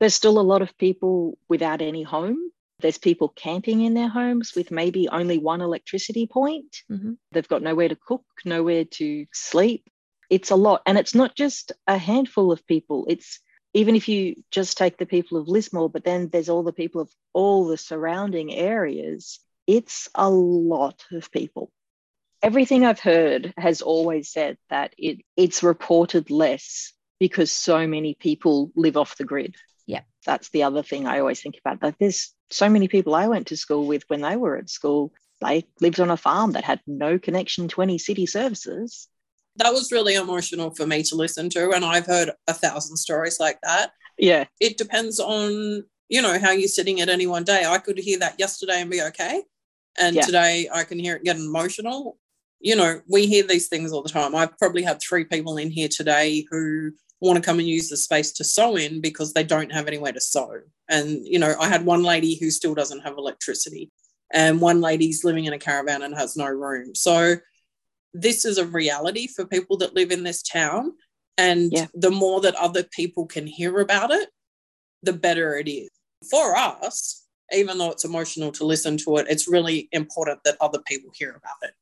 there's 0.00 0.14
still 0.14 0.40
a 0.40 0.50
lot 0.50 0.60
of 0.60 0.76
people 0.76 1.38
without 1.48 1.80
any 1.82 2.02
home. 2.02 2.50
There's 2.80 2.98
people 2.98 3.28
camping 3.28 3.80
in 3.80 3.94
their 3.94 4.08
homes 4.08 4.52
with 4.54 4.70
maybe 4.70 5.08
only 5.08 5.38
one 5.38 5.60
electricity 5.60 6.26
point. 6.26 6.82
Mm-hmm. 6.90 7.12
They've 7.32 7.48
got 7.48 7.62
nowhere 7.62 7.88
to 7.88 7.96
cook, 7.96 8.24
nowhere 8.44 8.84
to 8.84 9.26
sleep. 9.32 9.88
It's 10.28 10.50
a 10.50 10.56
lot. 10.56 10.82
And 10.84 10.98
it's 10.98 11.14
not 11.14 11.34
just 11.34 11.72
a 11.86 11.96
handful 11.96 12.52
of 12.52 12.66
people. 12.66 13.06
It's 13.08 13.40
even 13.72 13.94
if 13.94 14.08
you 14.08 14.36
just 14.50 14.78
take 14.78 14.96
the 14.96 15.06
people 15.06 15.38
of 15.38 15.48
Lismore, 15.48 15.90
but 15.90 16.04
then 16.04 16.28
there's 16.28 16.48
all 16.48 16.62
the 16.62 16.72
people 16.72 17.00
of 17.00 17.10
all 17.32 17.66
the 17.66 17.76
surrounding 17.76 18.52
areas, 18.52 19.38
it's 19.66 20.08
a 20.14 20.30
lot 20.30 21.04
of 21.12 21.30
people. 21.30 21.70
Everything 22.42 22.84
I've 22.84 23.00
heard 23.00 23.52
has 23.56 23.82
always 23.82 24.30
said 24.30 24.56
that 24.70 24.94
it, 24.96 25.18
it's 25.36 25.62
reported 25.62 26.30
less 26.30 26.92
because 27.18 27.50
so 27.50 27.86
many 27.86 28.14
people 28.14 28.70
live 28.76 28.96
off 28.96 29.16
the 29.16 29.24
grid. 29.24 29.56
Yeah. 29.86 30.02
That's 30.24 30.50
the 30.50 30.64
other 30.64 30.82
thing 30.82 31.06
I 31.06 31.20
always 31.20 31.40
think 31.40 31.58
about. 31.58 31.82
Like 31.82 31.98
there's 31.98 32.32
so 32.50 32.68
many 32.68 32.88
people 32.88 33.14
I 33.14 33.28
went 33.28 33.48
to 33.48 33.56
school 33.56 33.86
with 33.86 34.04
when 34.08 34.20
they 34.22 34.36
were 34.36 34.56
at 34.56 34.70
school, 34.70 35.12
they 35.40 35.66
lived 35.80 36.00
on 36.00 36.10
a 36.10 36.16
farm 36.16 36.52
that 36.52 36.64
had 36.64 36.80
no 36.86 37.18
connection 37.18 37.68
to 37.68 37.82
any 37.82 37.98
city 37.98 38.26
services. 38.26 39.08
That 39.56 39.72
was 39.72 39.92
really 39.92 40.14
emotional 40.14 40.70
for 40.74 40.86
me 40.86 41.02
to 41.04 41.14
listen 41.14 41.48
to. 41.50 41.70
And 41.72 41.84
I've 41.84 42.06
heard 42.06 42.30
a 42.46 42.54
thousand 42.54 42.96
stories 42.96 43.40
like 43.40 43.58
that. 43.62 43.92
Yeah. 44.18 44.44
It 44.60 44.76
depends 44.78 45.18
on, 45.18 45.84
you 46.08 46.22
know, 46.22 46.38
how 46.38 46.50
you're 46.52 46.68
sitting 46.68 47.00
at 47.00 47.08
any 47.08 47.26
one 47.26 47.44
day. 47.44 47.64
I 47.66 47.78
could 47.78 47.98
hear 47.98 48.18
that 48.18 48.38
yesterday 48.38 48.80
and 48.80 48.90
be 48.90 49.02
okay. 49.02 49.42
And 49.98 50.16
yeah. 50.16 50.22
today 50.22 50.68
I 50.72 50.84
can 50.84 50.98
hear 50.98 51.16
it 51.16 51.24
get 51.24 51.36
emotional. 51.36 52.18
You 52.60 52.76
know, 52.76 53.00
we 53.08 53.26
hear 53.26 53.42
these 53.42 53.68
things 53.68 53.92
all 53.92 54.02
the 54.02 54.08
time. 54.08 54.34
I've 54.34 54.58
probably 54.58 54.82
had 54.82 55.00
three 55.00 55.24
people 55.24 55.56
in 55.56 55.70
here 55.70 55.88
today 55.88 56.46
who 56.50 56.92
want 57.20 57.36
to 57.36 57.42
come 57.42 57.58
and 57.58 57.68
use 57.68 57.88
the 57.88 57.96
space 57.96 58.32
to 58.32 58.44
sew 58.44 58.76
in 58.76 59.00
because 59.00 59.32
they 59.32 59.44
don't 59.44 59.72
have 59.72 59.86
anywhere 59.86 60.12
to 60.12 60.20
sew. 60.20 60.60
And, 60.88 61.26
you 61.26 61.38
know, 61.38 61.54
I 61.58 61.68
had 61.68 61.84
one 61.84 62.02
lady 62.02 62.36
who 62.36 62.50
still 62.50 62.74
doesn't 62.74 63.00
have 63.00 63.16
electricity, 63.16 63.90
and 64.32 64.60
one 64.60 64.80
lady's 64.80 65.24
living 65.24 65.46
in 65.46 65.52
a 65.52 65.58
caravan 65.58 66.02
and 66.02 66.14
has 66.14 66.36
no 66.36 66.46
room. 66.46 66.94
So, 66.94 67.36
this 68.12 68.44
is 68.44 68.56
a 68.56 68.66
reality 68.66 69.26
for 69.26 69.44
people 69.44 69.76
that 69.78 69.94
live 69.94 70.10
in 70.10 70.22
this 70.22 70.42
town. 70.42 70.92
And 71.36 71.70
yeah. 71.70 71.86
the 71.92 72.10
more 72.10 72.40
that 72.40 72.54
other 72.54 72.82
people 72.82 73.26
can 73.26 73.46
hear 73.46 73.80
about 73.80 74.10
it, 74.10 74.30
the 75.02 75.12
better 75.12 75.58
it 75.58 75.68
is. 75.68 75.90
For 76.30 76.56
us, 76.56 77.26
even 77.52 77.76
though 77.76 77.90
it's 77.90 78.06
emotional 78.06 78.52
to 78.52 78.64
listen 78.64 78.96
to 78.98 79.18
it, 79.18 79.26
it's 79.28 79.48
really 79.48 79.88
important 79.92 80.40
that 80.44 80.56
other 80.62 80.80
people 80.86 81.10
hear 81.14 81.30
about 81.30 81.68
it 81.68 81.74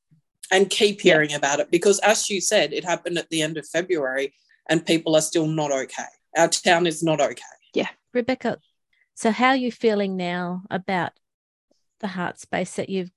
and 0.50 0.68
keep 0.68 1.00
hearing 1.00 1.30
yeah. 1.30 1.36
about 1.36 1.60
it 1.60 1.70
because, 1.70 2.00
as 2.00 2.28
you 2.28 2.40
said, 2.40 2.72
it 2.72 2.84
happened 2.84 3.16
at 3.16 3.30
the 3.30 3.42
end 3.42 3.56
of 3.56 3.68
February 3.68 4.34
and 4.68 4.84
people 4.84 5.16
are 5.16 5.22
still 5.22 5.46
not 5.46 5.72
okay. 5.72 6.04
Our 6.36 6.48
town 6.48 6.86
is 6.86 7.02
not 7.02 7.20
okay. 7.20 7.42
Yeah. 7.74 7.88
Rebecca, 8.12 8.58
so 9.14 9.30
how 9.30 9.48
are 9.48 9.56
you 9.56 9.70
feeling 9.70 10.16
now 10.16 10.62
about 10.70 11.12
the 12.00 12.08
heart 12.08 12.40
space 12.40 12.74
that 12.76 12.88
you've 12.88 13.10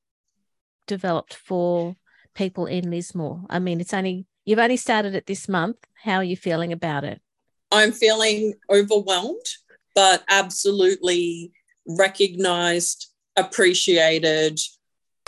developed 0.85 1.33
for 1.33 1.95
people 2.35 2.65
in 2.65 2.89
Lismore? 2.89 3.43
I 3.49 3.59
mean, 3.59 3.81
it's 3.81 3.93
only 3.93 4.25
you've 4.45 4.59
only 4.59 4.77
started 4.77 5.15
it 5.15 5.25
this 5.25 5.49
month. 5.49 5.77
How 6.03 6.15
are 6.17 6.23
you 6.23 6.37
feeling 6.37 6.71
about 6.71 7.03
it? 7.03 7.21
I'm 7.71 7.91
feeling 7.91 8.53
overwhelmed, 8.69 9.45
but 9.93 10.23
absolutely 10.29 11.51
recognized, 11.87 13.11
appreciated, 13.35 14.59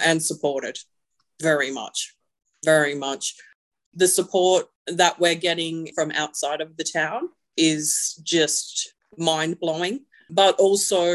and 0.03 0.21
supported 0.21 0.77
very 1.41 1.71
much. 1.71 2.15
Very 2.63 2.95
much. 2.95 3.35
The 3.93 4.07
support 4.07 4.67
that 4.87 5.19
we're 5.19 5.35
getting 5.35 5.91
from 5.95 6.11
outside 6.11 6.61
of 6.61 6.77
the 6.77 6.83
town 6.83 7.29
is 7.57 8.19
just 8.23 8.93
mind 9.17 9.59
blowing. 9.59 10.05
But 10.29 10.55
also 10.59 11.05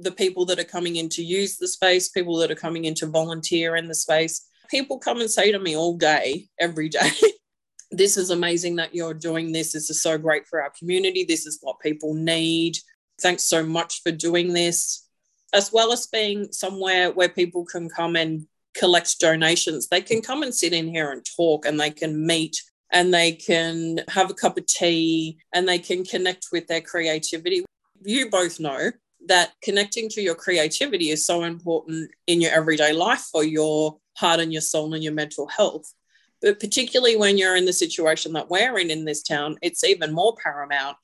the 0.00 0.12
people 0.12 0.44
that 0.46 0.58
are 0.58 0.64
coming 0.64 0.96
in 0.96 1.08
to 1.10 1.22
use 1.22 1.56
the 1.56 1.68
space, 1.68 2.08
people 2.08 2.36
that 2.38 2.50
are 2.50 2.56
coming 2.56 2.84
in 2.84 2.94
to 2.94 3.06
volunteer 3.06 3.76
in 3.76 3.88
the 3.88 3.94
space. 3.94 4.46
People 4.70 4.98
come 4.98 5.20
and 5.20 5.30
say 5.30 5.52
to 5.52 5.58
me 5.58 5.76
all 5.76 5.96
day, 5.96 6.46
every 6.58 6.88
day, 6.88 7.10
this 7.90 8.16
is 8.16 8.30
amazing 8.30 8.76
that 8.76 8.94
you're 8.94 9.14
doing 9.14 9.52
this. 9.52 9.72
This 9.72 9.90
is 9.90 10.02
so 10.02 10.16
great 10.16 10.46
for 10.46 10.62
our 10.62 10.72
community. 10.78 11.24
This 11.24 11.46
is 11.46 11.58
what 11.60 11.80
people 11.80 12.14
need. 12.14 12.78
Thanks 13.20 13.44
so 13.44 13.64
much 13.64 14.02
for 14.02 14.12
doing 14.12 14.52
this. 14.52 15.06
As 15.52 15.72
well 15.72 15.92
as 15.92 16.06
being 16.06 16.52
somewhere 16.52 17.10
where 17.10 17.28
people 17.28 17.64
can 17.64 17.88
come 17.88 18.16
and 18.16 18.46
collect 18.74 19.18
donations, 19.18 19.88
they 19.88 20.00
can 20.00 20.22
come 20.22 20.42
and 20.42 20.54
sit 20.54 20.72
in 20.72 20.88
here 20.88 21.10
and 21.10 21.26
talk 21.36 21.66
and 21.66 21.78
they 21.78 21.90
can 21.90 22.26
meet 22.26 22.62
and 22.92 23.14
they 23.14 23.32
can 23.32 24.00
have 24.08 24.30
a 24.30 24.34
cup 24.34 24.58
of 24.58 24.66
tea 24.66 25.38
and 25.54 25.68
they 25.68 25.78
can 25.78 26.04
connect 26.04 26.48
with 26.52 26.66
their 26.66 26.80
creativity. 26.80 27.64
You 28.02 28.30
both 28.30 28.58
know 28.58 28.90
that 29.26 29.52
connecting 29.62 30.08
to 30.10 30.22
your 30.22 30.34
creativity 30.34 31.10
is 31.10 31.24
so 31.24 31.44
important 31.44 32.10
in 32.26 32.40
your 32.40 32.52
everyday 32.52 32.92
life 32.92 33.28
for 33.30 33.44
your 33.44 33.98
heart 34.16 34.40
and 34.40 34.52
your 34.52 34.62
soul 34.62 34.94
and 34.94 35.04
your 35.04 35.12
mental 35.12 35.46
health. 35.46 35.92
But 36.40 36.58
particularly 36.58 37.16
when 37.16 37.36
you're 37.36 37.56
in 37.56 37.66
the 37.66 37.72
situation 37.72 38.32
that 38.32 38.48
we're 38.48 38.78
in 38.78 38.90
in 38.90 39.04
this 39.04 39.22
town, 39.22 39.58
it's 39.62 39.84
even 39.84 40.12
more 40.12 40.34
paramount. 40.42 40.96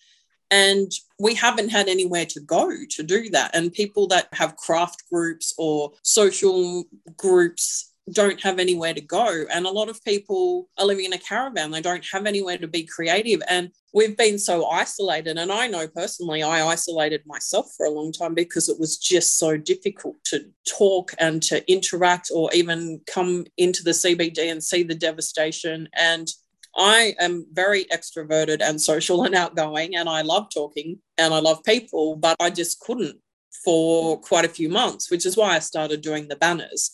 And 0.50 0.90
we 1.18 1.34
haven't 1.34 1.70
had 1.70 1.88
anywhere 1.88 2.26
to 2.26 2.40
go 2.40 2.70
to 2.90 3.02
do 3.02 3.30
that. 3.30 3.54
And 3.54 3.72
people 3.72 4.06
that 4.08 4.28
have 4.32 4.56
craft 4.56 5.04
groups 5.10 5.54
or 5.58 5.92
social 6.02 6.84
groups 7.16 7.92
don't 8.12 8.40
have 8.40 8.58
anywhere 8.60 8.94
to 8.94 9.00
go. 9.00 9.44
And 9.52 9.66
a 9.66 9.70
lot 9.70 9.88
of 9.88 10.02
people 10.04 10.68
are 10.78 10.86
living 10.86 11.06
in 11.06 11.12
a 11.12 11.18
caravan. 11.18 11.72
They 11.72 11.80
don't 11.80 12.06
have 12.12 12.26
anywhere 12.26 12.56
to 12.58 12.68
be 12.68 12.84
creative. 12.84 13.42
And 13.48 13.72
we've 13.92 14.16
been 14.16 14.38
so 14.38 14.66
isolated. 14.66 15.38
And 15.38 15.50
I 15.50 15.66
know 15.66 15.88
personally, 15.88 16.42
I 16.42 16.64
isolated 16.64 17.22
myself 17.26 17.66
for 17.76 17.86
a 17.86 17.90
long 17.90 18.12
time 18.12 18.34
because 18.34 18.68
it 18.68 18.78
was 18.78 18.96
just 18.98 19.38
so 19.38 19.56
difficult 19.56 20.16
to 20.26 20.44
talk 20.68 21.14
and 21.18 21.42
to 21.44 21.68
interact 21.70 22.30
or 22.32 22.48
even 22.52 23.00
come 23.06 23.44
into 23.56 23.82
the 23.82 23.90
CBD 23.90 24.52
and 24.52 24.62
see 24.62 24.84
the 24.84 24.94
devastation. 24.94 25.88
And 25.94 26.28
I 26.76 27.14
am 27.18 27.46
very 27.52 27.84
extroverted 27.86 28.60
and 28.60 28.80
social 28.80 29.24
and 29.24 29.34
outgoing, 29.34 29.96
and 29.96 30.08
I 30.08 30.22
love 30.22 30.48
talking 30.52 30.98
and 31.16 31.32
I 31.32 31.38
love 31.38 31.64
people, 31.64 32.16
but 32.16 32.36
I 32.38 32.50
just 32.50 32.80
couldn't 32.80 33.18
for 33.64 34.20
quite 34.20 34.44
a 34.44 34.50
few 34.50 34.68
months, 34.68 35.10
which 35.10 35.24
is 35.24 35.36
why 35.36 35.56
I 35.56 35.58
started 35.60 36.02
doing 36.02 36.28
the 36.28 36.36
banners. 36.36 36.90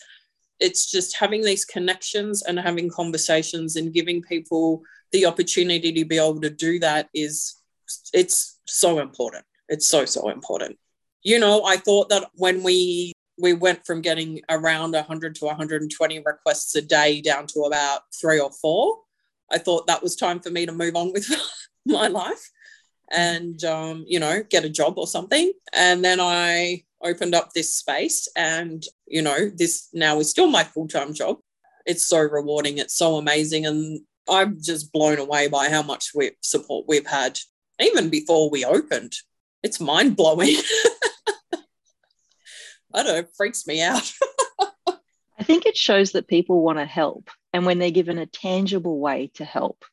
It's 0.61 0.91
just 0.91 1.17
having 1.17 1.43
these 1.43 1.65
connections 1.65 2.43
and 2.43 2.59
having 2.59 2.89
conversations 2.89 3.75
and 3.77 3.93
giving 3.93 4.23
people 4.23 4.83
the 5.11 5.27
opportunity 5.27 5.93
to 5.93 6.05
be 6.05 6.17
able 6.17 6.41
to 6.41 6.51
do 6.51 6.79
that 6.79 7.09
is 7.13 7.57
it's 8.15 8.61
so 8.67 9.01
important. 9.01 9.45
It's 9.69 9.89
so 9.89 10.05
so 10.05 10.29
important. 10.29 10.79
You 11.25 11.39
know 11.39 11.65
i 11.65 11.77
thought 11.77 12.09
that 12.09 12.31
when 12.35 12.63
we 12.63 13.13
we 13.39 13.53
went 13.53 13.87
from 13.87 14.01
getting 14.01 14.41
around 14.49 14.93
100 14.93 15.35
to 15.37 15.45
120 15.45 16.23
requests 16.25 16.75
a 16.75 16.83
day 16.83 17.21
down 17.21 17.47
to 17.47 17.61
about 17.61 18.03
three 18.21 18.41
or 18.41 18.51
four 18.51 18.99
i 19.53 19.59
thought 19.59 19.87
that 19.87 20.03
was 20.03 20.17
time 20.17 20.41
for 20.41 20.51
me 20.51 20.67
to 20.67 20.73
move 20.73 20.97
on 20.97 21.13
with 21.13 21.27
my 21.87 22.09
life 22.09 22.51
and 23.13 23.63
um, 23.65 24.05
you 24.09 24.19
know 24.19 24.43
get 24.49 24.65
a 24.65 24.71
job 24.71 24.99
or 24.99 25.07
something. 25.07 25.53
And 25.73 26.05
then 26.05 26.19
i 26.21 26.83
opened 27.05 27.35
up 27.35 27.53
this 27.53 27.75
space 27.75 28.29
and 28.37 28.85
you 29.07 29.23
know 29.23 29.51
this 29.55 29.89
now 29.93 30.19
is 30.21 30.31
still 30.31 30.49
my 30.49 30.65
full-time 30.65 31.13
job. 31.13 31.39
It's 31.85 32.07
so 32.07 32.21
rewarding. 32.21 32.79
It's 32.79 32.97
so 32.97 33.17
amazing. 33.17 33.67
And 33.67 34.01
i'm 34.29 34.57
just 34.63 34.93
blown 34.93 35.19
away 35.19 35.49
by 35.49 35.69
how 35.69 35.83
much 35.83 36.13
we, 36.15 36.31
support 36.41 36.87
we've 36.89 37.07
had 37.07 37.39
even 37.81 38.09
before 38.09 38.51
we 38.51 38.65
opened. 38.65 39.13
It's 39.63 39.81
mind-blowing. 39.81 40.57
I 42.95 43.03
don't 43.03 43.07
know 43.07 43.15
it 43.21 43.31
freaks 43.37 43.67
me 43.67 43.83
out 43.83 44.13
i 45.43 45.45
think 45.45 45.67
it 45.67 45.77
shows 45.77 46.13
that 46.13 46.29
people 46.29 46.63
want 46.63 46.79
to 46.79 46.85
help 46.85 47.31
and 47.53 47.67
when 47.67 47.79
they're 47.79 47.91
given 47.91 48.19
a 48.19 48.27
tangible 48.27 48.99
way 48.99 49.31
to 49.35 49.45
help 49.45 49.85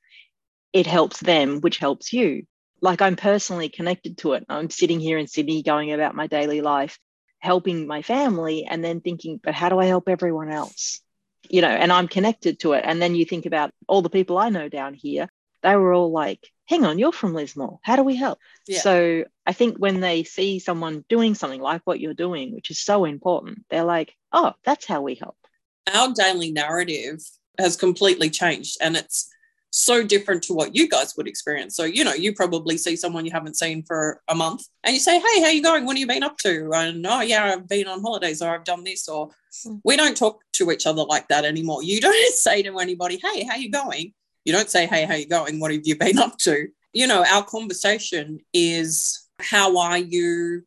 it 0.73 0.87
helps 0.87 1.19
them 1.19 1.59
which 1.61 1.77
helps 1.77 2.13
you 2.13 2.45
like 2.81 3.01
I'm 3.01 3.15
personally 3.15 3.69
connected 3.69 4.17
to 4.19 4.33
it. 4.33 4.45
I'm 4.49 4.69
sitting 4.69 4.99
here 4.99 5.17
in 5.17 5.27
Sydney 5.27 5.63
going 5.63 5.91
about 5.91 6.15
my 6.15 6.27
daily 6.27 6.61
life. 6.61 6.97
helping 7.41 7.87
my 7.87 8.01
family 8.01 8.65
and 8.69 8.83
then 8.83 8.99
thinking, 9.01 9.39
but 9.41 9.53
how 9.53 9.69
do 9.69 9.79
I 9.79 9.85
help 9.85 10.09
everyone 10.09 10.51
else? 10.51 10.99
You 11.49 11.61
know, 11.61 11.69
and 11.69 11.91
I'm 11.91 12.09
connected 12.09 12.59
to 12.59 12.73
it. 12.73 12.83
And 12.85 13.01
then 13.01 13.15
you 13.15 13.25
think 13.25 13.45
about 13.45 13.71
all 13.87 14.01
the 14.01 14.09
people 14.09 14.37
I 14.37 14.49
know 14.49 14.67
down 14.67 14.93
here, 14.93 15.29
they 15.63 15.75
were 15.75 15.93
all 15.93 16.11
like, 16.11 16.41
hang 16.67 16.83
on, 16.85 16.99
you're 16.99 17.13
from 17.13 17.33
Lismore. 17.33 17.79
How 17.81 17.95
do 17.95 18.03
we 18.03 18.15
help? 18.17 18.39
Yeah. 18.67 18.81
So 18.81 19.23
I 19.45 19.53
think 19.53 19.77
when 19.77 20.01
they 20.01 20.23
see 20.25 20.59
someone 20.59 21.05
doing 21.09 21.33
something 21.35 21.61
like 21.61 21.81
what 21.85 22.01
you're 22.01 22.13
doing, 22.13 22.53
which 22.53 22.71
is 22.71 22.79
so 22.79 23.05
important, 23.05 23.65
they're 23.69 23.83
like, 23.85 24.13
oh, 24.33 24.53
that's 24.65 24.85
how 24.85 25.01
we 25.01 25.15
help. 25.15 25.38
Our 25.93 26.13
daily 26.13 26.51
narrative 26.51 27.19
has 27.57 27.75
completely 27.75 28.29
changed 28.29 28.77
and 28.81 28.95
it's 28.95 29.29
so 29.71 30.03
different 30.03 30.43
to 30.43 30.53
what 30.53 30.75
you 30.75 30.87
guys 30.89 31.15
would 31.15 31.27
experience. 31.27 31.75
So, 31.75 31.83
you 31.83 32.03
know, 32.03 32.13
you 32.13 32.33
probably 32.33 32.77
see 32.77 32.95
someone 32.95 33.25
you 33.25 33.31
haven't 33.31 33.57
seen 33.57 33.83
for 33.83 34.21
a 34.27 34.35
month 34.35 34.63
and 34.83 34.93
you 34.93 34.99
say, 34.99 35.19
Hey, 35.19 35.41
how 35.41 35.49
you 35.49 35.61
going? 35.61 35.85
What 35.85 35.95
have 35.95 35.99
you 35.99 36.07
been 36.07 36.23
up 36.23 36.37
to? 36.39 36.71
And 36.73 37.05
oh 37.05 37.21
yeah, 37.21 37.53
I've 37.53 37.67
been 37.67 37.87
on 37.87 38.01
holidays 38.01 38.41
or 38.41 38.49
I've 38.49 38.63
done 38.63 38.83
this 38.83 39.07
or 39.07 39.29
mm. 39.67 39.79
we 39.83 39.95
don't 39.95 40.17
talk 40.17 40.41
to 40.53 40.71
each 40.71 40.87
other 40.87 41.03
like 41.03 41.27
that 41.27 41.45
anymore. 41.45 41.83
You 41.83 42.01
don't 42.01 42.33
say 42.35 42.63
to 42.63 42.79
anybody, 42.79 43.19
Hey, 43.21 43.43
how 43.43 43.55
you 43.55 43.69
going? 43.69 44.13
You 44.45 44.53
don't 44.53 44.69
say, 44.69 44.87
Hey, 44.87 45.05
how 45.05 45.15
you 45.15 45.27
going? 45.27 45.59
What 45.59 45.71
have 45.71 45.81
you 45.83 45.95
been 45.97 46.17
up 46.17 46.37
to? 46.39 46.67
You 46.93 47.07
know, 47.07 47.23
our 47.23 47.43
conversation 47.43 48.39
is 48.53 49.27
how 49.39 49.77
are 49.77 49.97
you? 49.97 50.63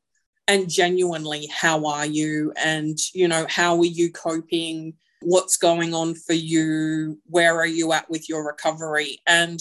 And 0.52 0.68
genuinely, 0.68 1.46
how 1.46 1.86
are 1.86 2.06
you? 2.06 2.52
And, 2.56 2.98
you 3.14 3.26
know, 3.26 3.46
how 3.48 3.78
are 3.78 3.84
you 3.84 4.12
coping? 4.12 4.94
what's 5.24 5.56
going 5.56 5.94
on 5.94 6.14
for 6.14 6.32
you, 6.32 7.18
where 7.26 7.56
are 7.58 7.66
you 7.66 7.92
at 7.92 8.10
with 8.10 8.28
your 8.28 8.44
recovery? 8.44 9.18
And 9.26 9.60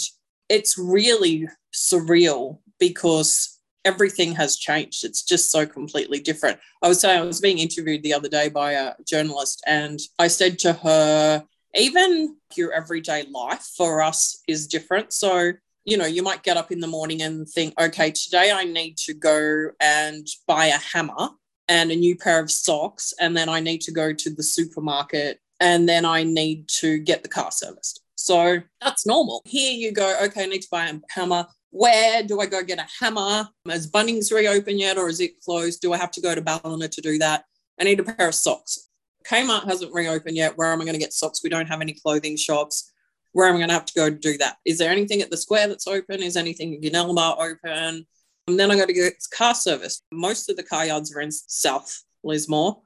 it's 0.50 0.77
really 0.77 1.48
surreal 1.74 2.60
because 2.79 3.60
everything 3.86 4.33
has 4.33 4.57
changed. 4.57 5.03
It's 5.03 5.24
just 5.24 5.51
so 5.51 5.65
completely 5.65 6.19
different. 6.19 6.60
I 6.81 6.88
was 6.88 7.00
saying, 7.00 7.19
I 7.19 7.25
was 7.25 7.41
being 7.41 7.60
interviewed 7.60 8.03
the 8.03 8.13
other 8.13 8.29
day 8.29 8.50
by 8.50 8.74
a 8.74 8.93
journalist, 9.07 9.63
and 9.65 10.00
I 10.19 10.27
said 10.27 10.60
to 10.60 10.74
her, 10.74 11.45
even 11.74 12.36
your 12.55 12.74
everyday 12.74 13.24
life 13.31 13.67
for 13.77 14.01
us 14.01 14.41
is 14.48 14.67
different. 14.67 15.13
So, 15.13 15.53
you 15.86 15.98
know, 15.98 16.06
you 16.06 16.24
might 16.24 16.44
get 16.44 16.58
up 16.58 16.72
in 16.72 16.80
the 16.80 16.88
morning 16.88 17.22
and 17.22 17.48
think, 17.48 17.74
okay, 17.80 18.12
today 18.12 18.52
I 18.52 18.64
need 18.64 18.98
to 19.06 19.14
go 19.14 19.70
and 19.80 20.28
buy 20.48 20.66
a 20.66 20.78
hammer 20.78 21.30
and 21.68 21.92
a 21.92 21.96
new 21.96 22.16
pair 22.16 22.40
of 22.40 22.52
socks. 22.52 23.14
And 23.20 23.36
then 23.36 23.50
I 23.50 23.60
need 23.60 23.82
to 23.82 23.92
go 23.92 24.14
to 24.14 24.30
the 24.30 24.44
supermarket 24.44 25.40
and 25.60 25.88
then 25.88 26.06
I 26.06 26.24
need 26.24 26.68
to 26.80 27.00
get 27.00 27.24
the 27.24 27.30
car 27.30 27.52
serviced. 27.52 28.02
So 28.16 28.60
that's 28.82 29.06
normal. 29.06 29.42
Here 29.46 29.74
you 29.74 29.92
go, 29.92 30.16
okay, 30.24 30.44
I 30.44 30.48
need 30.48 30.62
to 30.62 30.68
buy 30.72 30.86
a 30.86 31.00
hammer. 31.10 31.48
Where 31.72 32.22
do 32.24 32.40
I 32.40 32.46
go 32.46 32.64
get 32.64 32.80
a 32.80 32.88
hammer? 33.00 33.48
Is 33.68 33.90
Bunnings 33.90 34.32
reopened 34.32 34.80
yet 34.80 34.98
or 34.98 35.10
is 35.10 35.20
it 35.20 35.40
closed? 35.42 35.82
Do 35.82 35.94
I 35.94 35.98
have 35.98 36.12
to 36.12 36.22
go 36.22 36.36
to 36.36 36.42
Ballina 36.42 36.90
to 36.90 37.02
do 37.02 37.18
that? 37.20 37.46
I 37.80 37.86
need 37.86 38.00
a 38.00 38.04
pair 38.04 38.28
of 38.28 38.36
socks. 38.36 38.90
Kmart 39.26 39.66
hasn't 39.66 39.94
reopened 39.94 40.36
yet. 40.36 40.58
Where 40.58 40.72
am 40.72 40.82
I 40.82 40.84
going 40.84 40.94
to 40.94 41.00
get 41.00 41.14
socks? 41.14 41.44
We 41.44 41.50
don't 41.50 41.68
have 41.68 41.82
any 41.82 41.94
clothing 41.94 42.38
shops. 42.38 42.92
Where 43.34 43.48
am 43.48 43.56
I 43.56 43.60
going 43.60 43.70
to 43.70 43.74
have 43.74 43.86
to 43.86 43.94
go 43.94 44.10
to 44.10 44.16
do 44.16 44.38
that? 44.40 44.58
Is 44.66 44.78
there 44.78 44.92
anything 44.92 45.22
at 45.22 45.32
the 45.32 45.38
square 45.38 45.68
that's 45.68 45.88
open? 45.88 46.22
Is 46.22 46.36
anything 46.36 46.74
in 46.74 46.82
Goonellabah 46.82 47.40
open? 47.40 48.06
And 48.48 48.60
then 48.60 48.72
I 48.72 48.78
got 48.78 48.88
to 48.88 48.94
get 48.94 49.14
car 49.34 49.56
service. 49.56 50.02
Most 50.12 50.50
of 50.50 50.58
the 50.58 50.64
car 50.64 50.86
yards 50.86 51.16
are 51.16 51.22
in 51.22 51.32
South 51.32 52.04
Lismore 52.24 52.82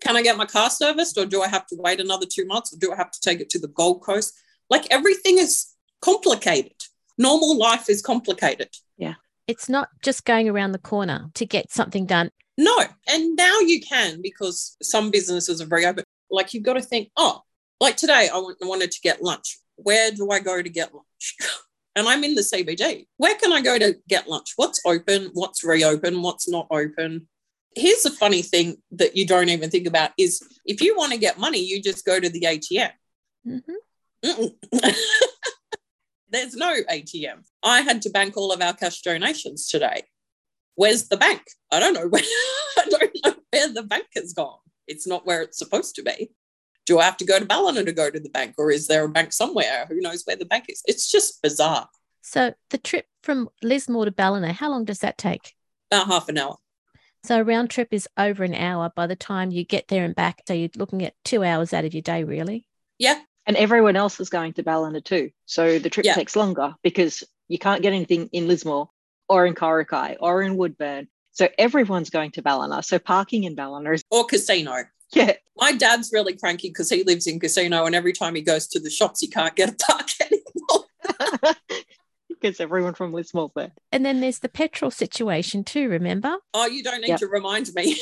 can 0.00 0.16
I 0.16 0.22
get 0.22 0.36
my 0.36 0.46
car 0.46 0.70
serviced 0.70 1.18
or 1.18 1.26
do 1.26 1.42
I 1.42 1.48
have 1.48 1.66
to 1.68 1.76
wait 1.76 2.00
another 2.00 2.26
two 2.26 2.46
months 2.46 2.72
or 2.72 2.78
do 2.78 2.92
I 2.92 2.96
have 2.96 3.10
to 3.10 3.20
take 3.20 3.40
it 3.40 3.50
to 3.50 3.58
the 3.58 3.68
Gold 3.68 4.02
Coast? 4.02 4.34
Like 4.70 4.86
everything 4.90 5.38
is 5.38 5.66
complicated. 6.00 6.74
Normal 7.16 7.58
life 7.58 7.88
is 7.88 8.00
complicated. 8.00 8.68
Yeah. 8.96 9.14
It's 9.46 9.68
not 9.68 9.88
just 10.02 10.24
going 10.24 10.48
around 10.48 10.72
the 10.72 10.78
corner 10.78 11.30
to 11.34 11.46
get 11.46 11.72
something 11.72 12.06
done. 12.06 12.30
No. 12.56 12.76
And 13.08 13.34
now 13.34 13.58
you 13.60 13.80
can 13.80 14.20
because 14.22 14.76
some 14.82 15.10
businesses 15.10 15.60
are 15.60 15.66
very 15.66 15.86
open. 15.86 16.04
Like 16.30 16.54
you've 16.54 16.64
got 16.64 16.74
to 16.74 16.82
think, 16.82 17.10
oh, 17.16 17.42
like 17.80 17.96
today 17.96 18.28
I 18.32 18.38
wanted 18.60 18.92
to 18.92 19.00
get 19.00 19.22
lunch. 19.22 19.58
Where 19.78 20.10
do 20.10 20.30
I 20.30 20.40
go 20.40 20.62
to 20.62 20.68
get 20.68 20.94
lunch? 20.94 21.36
and 21.96 22.06
I'm 22.08 22.22
in 22.24 22.34
the 22.34 22.42
CBD. 22.42 23.06
Where 23.16 23.34
can 23.36 23.52
I 23.52 23.60
go 23.60 23.78
to 23.78 23.96
get 24.08 24.28
lunch? 24.28 24.52
What's 24.56 24.80
open? 24.84 25.30
What's 25.32 25.64
reopen? 25.64 26.22
What's 26.22 26.48
not 26.48 26.66
open? 26.70 27.28
here's 27.78 28.02
the 28.02 28.10
funny 28.10 28.42
thing 28.42 28.76
that 28.92 29.16
you 29.16 29.26
don't 29.26 29.48
even 29.48 29.70
think 29.70 29.86
about 29.86 30.10
is 30.18 30.42
if 30.64 30.80
you 30.80 30.96
want 30.96 31.12
to 31.12 31.18
get 31.18 31.38
money, 31.38 31.58
you 31.58 31.82
just 31.82 32.04
go 32.04 32.18
to 32.20 32.28
the 32.28 32.42
ATM. 32.42 32.90
Mm-hmm. 33.46 34.90
There's 36.30 36.54
no 36.54 36.74
ATM. 36.90 37.44
I 37.62 37.80
had 37.80 38.02
to 38.02 38.10
bank 38.10 38.36
all 38.36 38.52
of 38.52 38.60
our 38.60 38.74
cash 38.74 39.00
donations 39.00 39.68
today. 39.68 40.02
Where's 40.74 41.08
the 41.08 41.16
bank? 41.16 41.42
I 41.72 41.80
don't 41.80 41.94
know 41.94 42.06
where 42.08 42.22
I 42.78 42.84
don't 42.88 43.16
know 43.24 43.34
where 43.50 43.72
the 43.72 43.82
bank 43.82 44.06
has 44.14 44.32
gone. 44.32 44.58
It's 44.86 45.06
not 45.06 45.26
where 45.26 45.42
it's 45.42 45.58
supposed 45.58 45.94
to 45.96 46.02
be. 46.02 46.30
Do 46.88 46.98
I 46.98 47.04
have 47.04 47.18
to 47.18 47.26
go 47.26 47.38
to 47.38 47.44
Ballina 47.44 47.84
to 47.84 47.92
go 47.92 48.10
to 48.10 48.18
the 48.18 48.30
bank, 48.30 48.54
or 48.56 48.70
is 48.70 48.86
there 48.86 49.04
a 49.04 49.08
bank 49.10 49.34
somewhere? 49.34 49.84
Who 49.90 50.00
knows 50.00 50.22
where 50.24 50.36
the 50.36 50.46
bank 50.46 50.64
is? 50.70 50.80
It's 50.86 51.10
just 51.10 51.42
bizarre. 51.42 51.86
So 52.22 52.54
the 52.70 52.78
trip 52.78 53.04
from 53.22 53.50
Lismore 53.62 54.06
to 54.06 54.10
Ballina, 54.10 54.54
how 54.54 54.70
long 54.70 54.86
does 54.86 55.00
that 55.00 55.18
take? 55.18 55.52
About 55.90 56.06
half 56.06 56.30
an 56.30 56.38
hour. 56.38 56.56
So 57.24 57.40
a 57.40 57.44
round 57.44 57.68
trip 57.68 57.88
is 57.90 58.08
over 58.16 58.42
an 58.42 58.54
hour 58.54 58.90
by 58.96 59.06
the 59.06 59.16
time 59.16 59.50
you 59.50 59.64
get 59.64 59.88
there 59.88 60.06
and 60.06 60.14
back. 60.14 60.40
So 60.48 60.54
you're 60.54 60.70
looking 60.76 61.04
at 61.04 61.12
two 61.26 61.44
hours 61.44 61.74
out 61.74 61.84
of 61.84 61.92
your 61.92 62.00
day, 62.00 62.24
really. 62.24 62.66
Yeah. 62.98 63.20
And 63.44 63.54
everyone 63.58 63.96
else 63.96 64.18
is 64.18 64.30
going 64.30 64.54
to 64.54 64.62
Ballina 64.62 65.02
too. 65.02 65.30
So 65.44 65.78
the 65.78 65.90
trip 65.90 66.06
yeah. 66.06 66.14
takes 66.14 66.36
longer 66.36 66.74
because 66.82 67.22
you 67.48 67.58
can't 67.58 67.82
get 67.82 67.92
anything 67.92 68.30
in 68.32 68.48
Lismore 68.48 68.88
or 69.28 69.44
in 69.44 69.54
Coraki 69.54 70.16
or 70.20 70.40
in 70.40 70.56
Woodburn. 70.56 71.08
So 71.32 71.50
everyone's 71.58 72.08
going 72.08 72.30
to 72.32 72.42
Ballina. 72.42 72.82
So 72.82 72.98
parking 72.98 73.44
in 73.44 73.54
Ballina 73.54 73.92
is 73.92 74.02
or 74.10 74.24
Casino. 74.24 74.84
Yeah. 75.14 75.32
My 75.56 75.72
dad's 75.72 76.10
really 76.12 76.36
cranky 76.36 76.68
because 76.68 76.90
he 76.90 77.02
lives 77.02 77.26
in 77.26 77.40
Casino 77.40 77.86
and 77.86 77.94
every 77.94 78.12
time 78.12 78.34
he 78.34 78.42
goes 78.42 78.66
to 78.68 78.78
the 78.78 78.90
shops 78.90 79.20
he 79.20 79.26
can't 79.26 79.56
get 79.56 79.70
a 79.70 79.74
park 79.74 80.08
anymore. 80.20 81.56
because 82.28 82.60
everyone 82.60 82.94
from 82.94 83.12
Lismore 83.12 83.50
there. 83.56 83.72
And 83.90 84.04
then 84.04 84.20
there's 84.20 84.40
the 84.40 84.48
petrol 84.48 84.90
situation 84.90 85.64
too, 85.64 85.88
remember? 85.88 86.36
Oh, 86.52 86.66
you 86.66 86.82
don't 86.82 87.00
need 87.00 87.08
yep. 87.08 87.20
to 87.20 87.26
remind 87.26 87.72
me. 87.74 87.98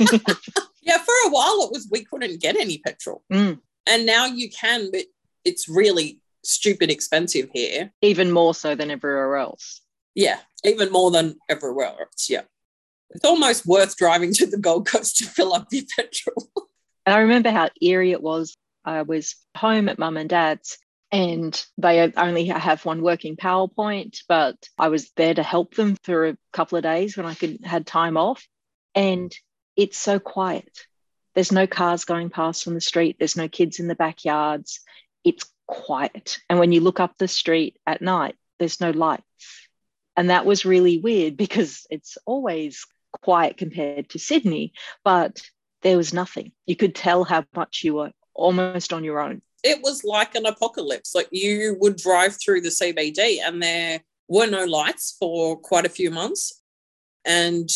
yeah, 0.00 0.98
for 0.98 1.14
a 1.26 1.30
while 1.30 1.62
it 1.62 1.72
was 1.72 1.88
we 1.90 2.04
couldn't 2.04 2.40
get 2.40 2.56
any 2.56 2.78
petrol. 2.78 3.22
Mm. 3.32 3.60
And 3.86 4.04
now 4.04 4.26
you 4.26 4.50
can, 4.50 4.90
but 4.90 5.04
it's 5.44 5.68
really 5.68 6.20
stupid 6.44 6.90
expensive 6.90 7.50
here. 7.52 7.92
Even 8.02 8.30
more 8.32 8.54
so 8.54 8.74
than 8.74 8.90
everywhere 8.90 9.36
else. 9.36 9.80
Yeah, 10.14 10.38
even 10.64 10.92
more 10.92 11.10
than 11.10 11.36
everywhere 11.48 12.00
else. 12.00 12.28
Yeah. 12.28 12.42
It's 13.14 13.24
almost 13.24 13.66
worth 13.66 13.96
driving 13.96 14.32
to 14.34 14.46
the 14.46 14.58
Gold 14.58 14.86
Coast 14.86 15.18
to 15.18 15.24
fill 15.24 15.52
up 15.52 15.68
your 15.70 15.84
petrol. 15.96 16.48
and 17.06 17.14
I 17.14 17.20
remember 17.20 17.50
how 17.50 17.70
eerie 17.80 18.12
it 18.12 18.22
was. 18.22 18.56
I 18.84 19.02
was 19.02 19.36
home 19.56 19.88
at 19.88 19.98
mum 19.98 20.16
and 20.16 20.28
dad's 20.28 20.78
and 21.12 21.62
they 21.76 22.10
only 22.16 22.46
have 22.46 22.86
one 22.86 23.02
working 23.02 23.36
PowerPoint, 23.36 24.20
but 24.28 24.56
I 24.78 24.88
was 24.88 25.10
there 25.10 25.34
to 25.34 25.42
help 25.42 25.74
them 25.74 25.96
for 26.04 26.28
a 26.28 26.38
couple 26.54 26.78
of 26.78 26.84
days 26.84 27.18
when 27.18 27.26
I 27.26 27.34
could 27.34 27.58
had 27.62 27.86
time 27.86 28.16
off. 28.16 28.42
And 28.94 29.30
it's 29.76 29.98
so 29.98 30.18
quiet. 30.18 30.86
There's 31.34 31.52
no 31.52 31.66
cars 31.66 32.06
going 32.06 32.30
past 32.30 32.66
on 32.66 32.72
the 32.72 32.80
street. 32.80 33.16
There's 33.18 33.36
no 33.36 33.46
kids 33.46 33.78
in 33.78 33.88
the 33.88 33.94
backyards. 33.94 34.80
It's 35.22 35.44
quiet. 35.66 36.38
And 36.48 36.58
when 36.58 36.72
you 36.72 36.80
look 36.80 36.98
up 36.98 37.18
the 37.18 37.28
street 37.28 37.76
at 37.86 38.00
night, 38.00 38.36
there's 38.58 38.80
no 38.80 38.90
lights. 38.90 39.68
And 40.16 40.30
that 40.30 40.46
was 40.46 40.64
really 40.64 40.98
weird 40.98 41.36
because 41.36 41.86
it's 41.90 42.16
always 42.24 42.86
quiet 43.20 43.56
compared 43.56 44.08
to 44.10 44.18
Sydney, 44.18 44.72
but 45.04 45.42
there 45.82 45.96
was 45.96 46.12
nothing. 46.12 46.52
You 46.66 46.76
could 46.76 46.94
tell 46.94 47.24
how 47.24 47.44
much 47.54 47.82
you 47.84 47.94
were 47.94 48.12
almost 48.34 48.92
on 48.92 49.04
your 49.04 49.20
own 49.20 49.42
it 49.62 49.80
was 49.82 50.04
like 50.04 50.34
an 50.34 50.46
apocalypse. 50.46 51.14
Like 51.14 51.28
you 51.30 51.76
would 51.80 51.96
drive 51.96 52.36
through 52.40 52.62
the 52.62 52.68
CBD 52.68 53.38
and 53.44 53.62
there 53.62 54.00
were 54.28 54.46
no 54.46 54.64
lights 54.64 55.16
for 55.18 55.56
quite 55.56 55.86
a 55.86 55.90
few 55.90 56.10
months 56.10 56.62
and 57.24 57.68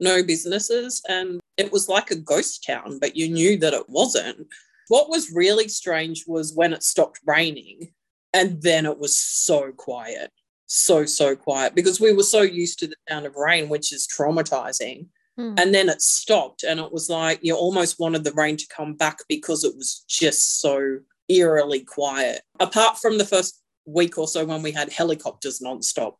no 0.00 0.22
businesses. 0.22 1.02
And 1.08 1.40
it 1.56 1.72
was 1.72 1.88
like 1.88 2.10
a 2.10 2.16
ghost 2.16 2.64
town, 2.66 2.98
but 2.98 3.16
you 3.16 3.28
knew 3.28 3.56
that 3.58 3.74
it 3.74 3.88
wasn't. 3.88 4.46
What 4.88 5.08
was 5.08 5.32
really 5.32 5.68
strange 5.68 6.24
was 6.26 6.54
when 6.54 6.72
it 6.72 6.82
stopped 6.82 7.20
raining 7.26 7.92
and 8.32 8.60
then 8.62 8.86
it 8.86 8.98
was 8.98 9.16
so 9.16 9.72
quiet, 9.72 10.30
so, 10.68 11.04
so 11.04 11.34
quiet 11.34 11.74
because 11.74 12.00
we 12.00 12.12
were 12.12 12.22
so 12.22 12.42
used 12.42 12.78
to 12.78 12.86
the 12.86 12.94
sound 13.08 13.26
of 13.26 13.34
rain, 13.34 13.68
which 13.68 13.92
is 13.92 14.06
traumatizing. 14.06 15.06
Hmm. 15.36 15.54
And 15.56 15.74
then 15.74 15.88
it 15.88 16.02
stopped, 16.02 16.64
and 16.64 16.80
it 16.80 16.92
was 16.92 17.08
like 17.08 17.40
you 17.42 17.54
almost 17.54 17.98
wanted 17.98 18.24
the 18.24 18.32
rain 18.32 18.56
to 18.56 18.66
come 18.68 18.94
back 18.94 19.18
because 19.28 19.64
it 19.64 19.76
was 19.76 20.04
just 20.08 20.60
so 20.60 20.98
eerily 21.28 21.80
quiet, 21.80 22.42
apart 22.58 22.98
from 22.98 23.18
the 23.18 23.24
first 23.24 23.62
week 23.86 24.18
or 24.18 24.28
so 24.28 24.44
when 24.44 24.62
we 24.62 24.72
had 24.72 24.92
helicopters 24.92 25.60
nonstop, 25.60 26.14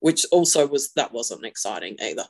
which 0.00 0.24
also 0.32 0.66
was 0.66 0.92
that 0.92 1.12
wasn't 1.12 1.44
exciting 1.44 1.96
either. 2.02 2.24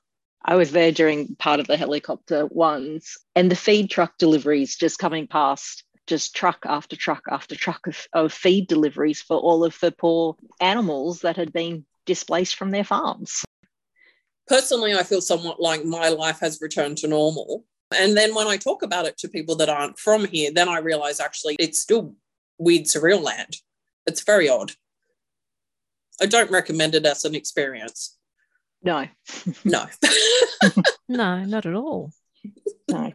I 0.45 0.57
was 0.57 0.73
there 0.73 0.93
during 0.93 1.37
part 1.37 1.61
of 1.61 1.67
the 1.69 1.77
helicopter 1.77 2.47
ones, 2.47 3.17
and 3.35 3.51
the 3.51 3.57
feed 3.57 3.89
truck 3.89 4.19
deliveries 4.19 4.77
just 4.77 4.99
coming 4.99 5.27
past, 5.27 5.85
just 6.07 6.35
truck 6.37 6.65
after 6.67 6.97
truck 6.97 7.23
after 7.31 7.57
truck 7.57 7.87
of, 7.87 8.07
of 8.13 8.33
feed 8.33 8.69
deliveries 8.69 9.23
for 9.23 9.37
all 9.39 9.65
of 9.65 9.79
the 9.81 9.91
poor 9.93 10.37
animals 10.61 11.21
that 11.21 11.37
had 11.37 11.53
been 11.53 11.85
displaced 12.07 12.57
from 12.57 12.71
their 12.71 12.85
farms. 12.85 13.45
personally, 14.47 14.95
I 14.95 15.03
feel 15.03 15.21
somewhat 15.23 15.61
like 15.61 15.85
my 15.85 16.09
life 16.11 16.41
has 16.41 16.61
returned 16.61 16.99
to 16.99 17.09
normal. 17.09 17.65
And 17.97 18.17
then 18.17 18.35
when 18.35 18.47
I 18.47 18.57
talk 18.57 18.83
about 18.83 19.07
it 19.07 19.17
to 19.19 19.29
people 19.29 19.57
that 19.57 19.69
aren't 19.69 19.99
from 19.99 20.27
here, 20.27 20.51
then 20.53 20.69
I 20.69 20.79
realize 20.79 21.21
actually 21.21 21.57
it's 21.59 21.79
still 21.81 22.15
weird, 22.59 22.85
surreal 22.85 23.23
land. 23.23 23.57
It's 24.07 24.23
very 24.23 24.49
odd. 24.49 24.73
I 26.21 26.27
don't 26.27 26.51
recommend 26.51 26.95
it 26.95 27.07
as 27.07 27.25
an 27.25 27.35
experience. 27.35 28.17
No. 28.83 29.07
No. 29.65 29.87
No, 31.09 31.45
not 31.45 31.67
at 31.67 31.75
all. 31.75 32.13
no. 32.89 33.13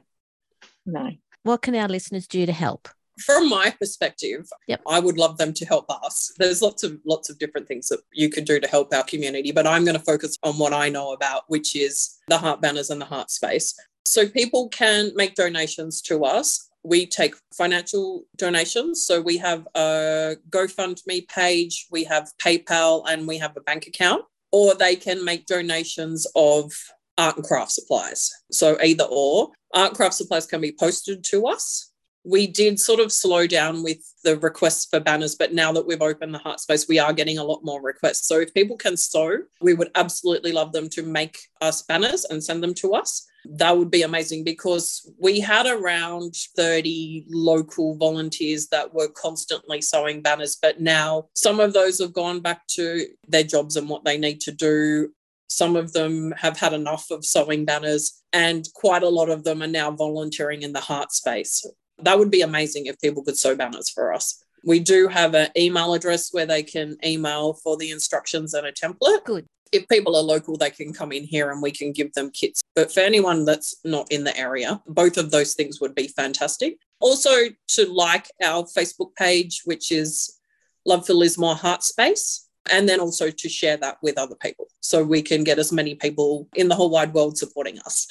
No. 0.85 1.11
What 1.43 1.61
can 1.61 1.75
our 1.75 1.87
listeners 1.87 2.27
do 2.27 2.45
to 2.45 2.51
help? 2.51 2.89
From 3.25 3.49
my 3.49 3.71
perspective, 3.71 4.47
Yep. 4.67 4.81
I 4.87 4.99
would 4.99 5.17
love 5.17 5.37
them 5.37 5.53
to 5.53 5.65
help 5.65 5.85
us. 5.89 6.31
There's 6.37 6.61
lots 6.61 6.83
of 6.83 6.99
lots 7.05 7.29
of 7.29 7.37
different 7.37 7.67
things 7.67 7.87
that 7.89 7.99
you 8.13 8.29
could 8.29 8.45
do 8.45 8.59
to 8.59 8.67
help 8.67 8.93
our 8.93 9.03
community, 9.03 9.51
but 9.51 9.67
I'm 9.67 9.83
going 9.83 9.97
to 9.97 10.03
focus 10.03 10.37
on 10.43 10.57
what 10.57 10.73
I 10.73 10.87
know 10.89 11.11
about, 11.11 11.43
which 11.47 11.75
is 11.75 12.17
the 12.27 12.37
heart 12.37 12.61
banners 12.61 12.89
and 12.89 13.01
the 13.01 13.05
heart 13.05 13.29
space. 13.29 13.75
So 14.05 14.27
people 14.27 14.69
can 14.69 15.11
make 15.15 15.35
donations 15.35 16.01
to 16.03 16.23
us. 16.23 16.69
We 16.83 17.05
take 17.05 17.35
financial 17.53 18.23
donations. 18.37 19.03
So 19.05 19.21
we 19.21 19.37
have 19.37 19.67
a 19.75 20.37
GoFundMe 20.49 21.27
page, 21.27 21.87
we 21.91 22.05
have 22.05 22.31
PayPal, 22.41 23.03
and 23.07 23.27
we 23.27 23.37
have 23.37 23.57
a 23.57 23.61
bank 23.61 23.85
account. 23.87 24.23
Or 24.51 24.73
they 24.73 24.95
can 24.95 25.23
make 25.23 25.45
donations 25.45 26.25
of 26.35 26.71
art 27.19 27.35
and 27.35 27.45
craft 27.45 27.71
supplies. 27.71 28.31
So 28.51 28.77
either 28.83 29.05
or. 29.09 29.49
Art 29.75 29.89
and 29.89 29.97
craft 29.97 30.15
supplies 30.15 30.47
can 30.47 30.61
be 30.61 30.71
posted 30.71 31.23
to 31.25 31.45
us. 31.45 31.91
We 32.25 32.47
did 32.47 32.79
sort 32.79 32.99
of 32.99 33.11
slow 33.11 33.47
down 33.47 33.83
with 33.83 33.99
the 34.23 34.37
requests 34.39 34.87
for 34.89 34.99
banners, 34.99 35.35
but 35.35 35.53
now 35.53 35.71
that 35.71 35.85
we've 35.85 36.01
opened 36.01 36.33
the 36.33 36.39
heart 36.39 36.59
space, 36.59 36.87
we 36.87 36.99
are 36.99 37.13
getting 37.13 37.37
a 37.37 37.43
lot 37.43 37.63
more 37.63 37.81
requests. 37.81 38.27
So 38.27 38.39
if 38.39 38.53
people 38.53 38.77
can 38.77 38.97
sew, 38.97 39.37
we 39.61 39.73
would 39.73 39.91
absolutely 39.95 40.51
love 40.51 40.73
them 40.73 40.89
to 40.89 41.03
make 41.03 41.37
us 41.61 41.83
banners 41.83 42.25
and 42.25 42.43
send 42.43 42.63
them 42.63 42.73
to 42.75 42.93
us 42.93 43.29
that 43.45 43.77
would 43.77 43.91
be 43.91 44.01
amazing 44.01 44.43
because 44.43 45.09
we 45.19 45.39
had 45.39 45.65
around 45.65 46.35
30 46.55 47.25
local 47.29 47.95
volunteers 47.95 48.67
that 48.67 48.93
were 48.93 49.09
constantly 49.09 49.81
sewing 49.81 50.21
banners, 50.21 50.57
but 50.61 50.81
now 50.81 51.27
some 51.35 51.59
of 51.59 51.73
those 51.73 51.99
have 51.99 52.13
gone 52.13 52.41
back 52.41 52.65
to 52.67 53.05
their 53.27 53.43
jobs 53.43 53.75
and 53.75 53.89
what 53.89 54.03
they 54.03 54.17
need 54.17 54.41
to 54.41 54.51
do. 54.51 55.11
Some 55.49 55.75
of 55.75 55.93
them 55.93 56.31
have 56.37 56.57
had 56.57 56.73
enough 56.73 57.09
of 57.11 57.25
sewing 57.25 57.65
banners, 57.65 58.21
and 58.31 58.67
quite 58.73 59.03
a 59.03 59.09
lot 59.09 59.29
of 59.29 59.43
them 59.43 59.61
are 59.61 59.67
now 59.67 59.91
volunteering 59.91 60.61
in 60.61 60.73
the 60.73 60.79
heart 60.79 61.11
space. 61.11 61.65
That 61.97 62.17
would 62.17 62.31
be 62.31 62.41
amazing 62.41 62.85
if 62.85 62.99
people 62.99 63.23
could 63.23 63.37
sew 63.37 63.55
banners 63.55 63.89
for 63.89 64.13
us. 64.13 64.43
We 64.63 64.79
do 64.79 65.07
have 65.07 65.35
an 65.35 65.49
email 65.57 65.93
address 65.93 66.33
where 66.33 66.45
they 66.45 66.63
can 66.63 66.97
email 67.03 67.53
for 67.53 67.77
the 67.77 67.91
instructions 67.91 68.53
and 68.53 68.67
a 68.67 68.71
template 68.71 69.23
Good. 69.25 69.45
if 69.71 69.87
people 69.87 70.15
are 70.15 70.23
local, 70.23 70.57
they 70.57 70.69
can 70.69 70.93
come 70.93 71.11
in 71.11 71.23
here 71.23 71.51
and 71.51 71.61
we 71.61 71.71
can 71.71 71.93
give 71.93 72.13
them 72.13 72.29
kits. 72.29 72.61
But 72.75 72.93
for 72.93 72.99
anyone 72.99 73.45
that's 73.45 73.75
not 73.83 74.11
in 74.11 74.23
the 74.23 74.37
area, 74.37 74.81
both 74.87 75.17
of 75.17 75.31
those 75.31 75.53
things 75.53 75.81
would 75.81 75.95
be 75.95 76.07
fantastic. 76.07 76.77
Also, 76.99 77.31
to 77.69 77.85
like 77.85 78.29
our 78.43 78.63
Facebook 78.63 79.15
page, 79.15 79.61
which 79.65 79.91
is 79.91 80.39
Love 80.85 81.05
for 81.05 81.13
Lismore 81.13 81.55
Heart 81.55 81.83
Space, 81.83 82.48
and 82.71 82.87
then 82.87 82.99
also 82.99 83.29
to 83.29 83.49
share 83.49 83.77
that 83.77 83.97
with 84.01 84.17
other 84.17 84.35
people 84.35 84.67
so 84.79 85.03
we 85.03 85.21
can 85.21 85.43
get 85.43 85.59
as 85.59 85.71
many 85.71 85.95
people 85.95 86.47
in 86.55 86.67
the 86.67 86.75
whole 86.75 86.89
wide 86.89 87.13
world 87.13 87.37
supporting 87.37 87.79
us. 87.79 88.07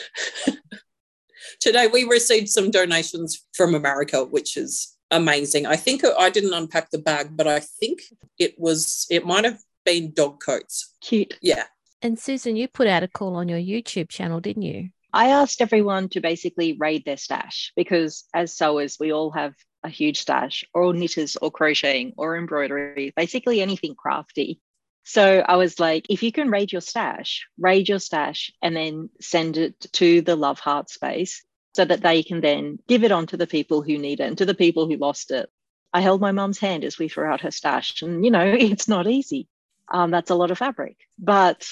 Today, 1.61 1.87
we 1.87 2.05
received 2.05 2.49
some 2.49 2.71
donations 2.71 3.47
from 3.55 3.75
America, 3.75 4.25
which 4.25 4.57
is 4.57 4.97
amazing. 5.11 5.67
I 5.67 5.77
think 5.77 6.03
I 6.05 6.31
didn't 6.31 6.55
unpack 6.55 6.91
the 6.91 6.99
bag, 6.99 7.37
but 7.37 7.47
I 7.47 7.61
think 7.61 8.01
it 8.39 8.55
was, 8.59 9.07
it 9.11 9.27
might 9.27 9.45
have 9.45 9.59
been 9.85 10.13
dog 10.13 10.41
coats. 10.41 10.95
Cute. 11.01 11.39
Yeah. 11.41 11.65
And 12.03 12.19
Susan, 12.19 12.55
you 12.55 12.69
put 12.69 12.87
out 12.87 13.03
a 13.03 13.09
call 13.09 13.35
on 13.37 13.49
your 13.49 13.59
YouTube 13.59 14.09
channel, 14.09 14.41
didn't 14.41 14.63
you? 14.63 14.91
I 15.13 15.29
asked 15.29 15.63
everyone 15.63 16.11
to 16.11 16.21
basically 16.21 16.77
raid 16.79 17.05
their 17.05 17.17
stash 17.17 17.73
because 17.75 18.25
as 18.35 18.55
sewers, 18.55 18.99
we 19.01 19.13
all 19.13 19.31
have 19.31 19.55
a 19.85 19.89
huge 19.89 20.21
stash, 20.21 20.65
or 20.75 20.93
knitters, 20.93 21.37
or 21.37 21.51
crocheting, 21.51 22.13
or 22.17 22.37
embroidery, 22.37 23.13
basically 23.17 23.61
anything 23.61 23.95
crafty. 23.95 24.61
So 25.05 25.39
I 25.47 25.57
was 25.57 25.81
like, 25.81 26.07
if 26.11 26.23
you 26.23 26.33
can 26.33 26.51
raid 26.51 26.71
your 26.71 26.83
stash, 26.83 27.47
raid 27.59 27.89
your 27.89 27.99
stash 27.99 28.53
and 28.61 28.77
then 28.77 29.09
send 29.21 29.57
it 29.57 29.81
to 29.93 30.21
the 30.21 30.37
Love 30.37 30.59
Heart 30.59 30.91
space 30.91 31.45
so 31.75 31.85
that 31.85 32.03
they 32.03 32.23
can 32.23 32.41
then 32.41 32.79
give 32.89 33.05
it 33.05 33.13
on 33.13 33.27
to 33.29 33.37
the 33.37 33.47
people 33.47 33.83
who 33.83 33.97
need 33.99 34.21
it 34.21 34.25
and 34.25 34.39
to 34.39 34.45
the 34.45 34.55
people 34.55 34.87
who 34.87 34.97
lost 34.97 35.31
it. 35.31 35.49
I 35.93 36.03
held 36.03 36.21
my 36.21 36.33
mum's 36.33 36.59
hand 36.59 36.85
as 36.85 36.99
we 36.99 37.09
threw 37.09 37.25
out 37.25 37.41
her 37.41 37.51
stash, 37.51 38.03
and 38.03 38.25
you 38.25 38.31
know, 38.31 38.45
it's 38.59 38.89
not 38.89 39.07
easy. 39.07 39.49
Um, 39.91 40.11
that's 40.11 40.31
a 40.31 40.35
lot 40.35 40.51
of 40.51 40.59
fabric. 40.59 40.97
But 41.19 41.67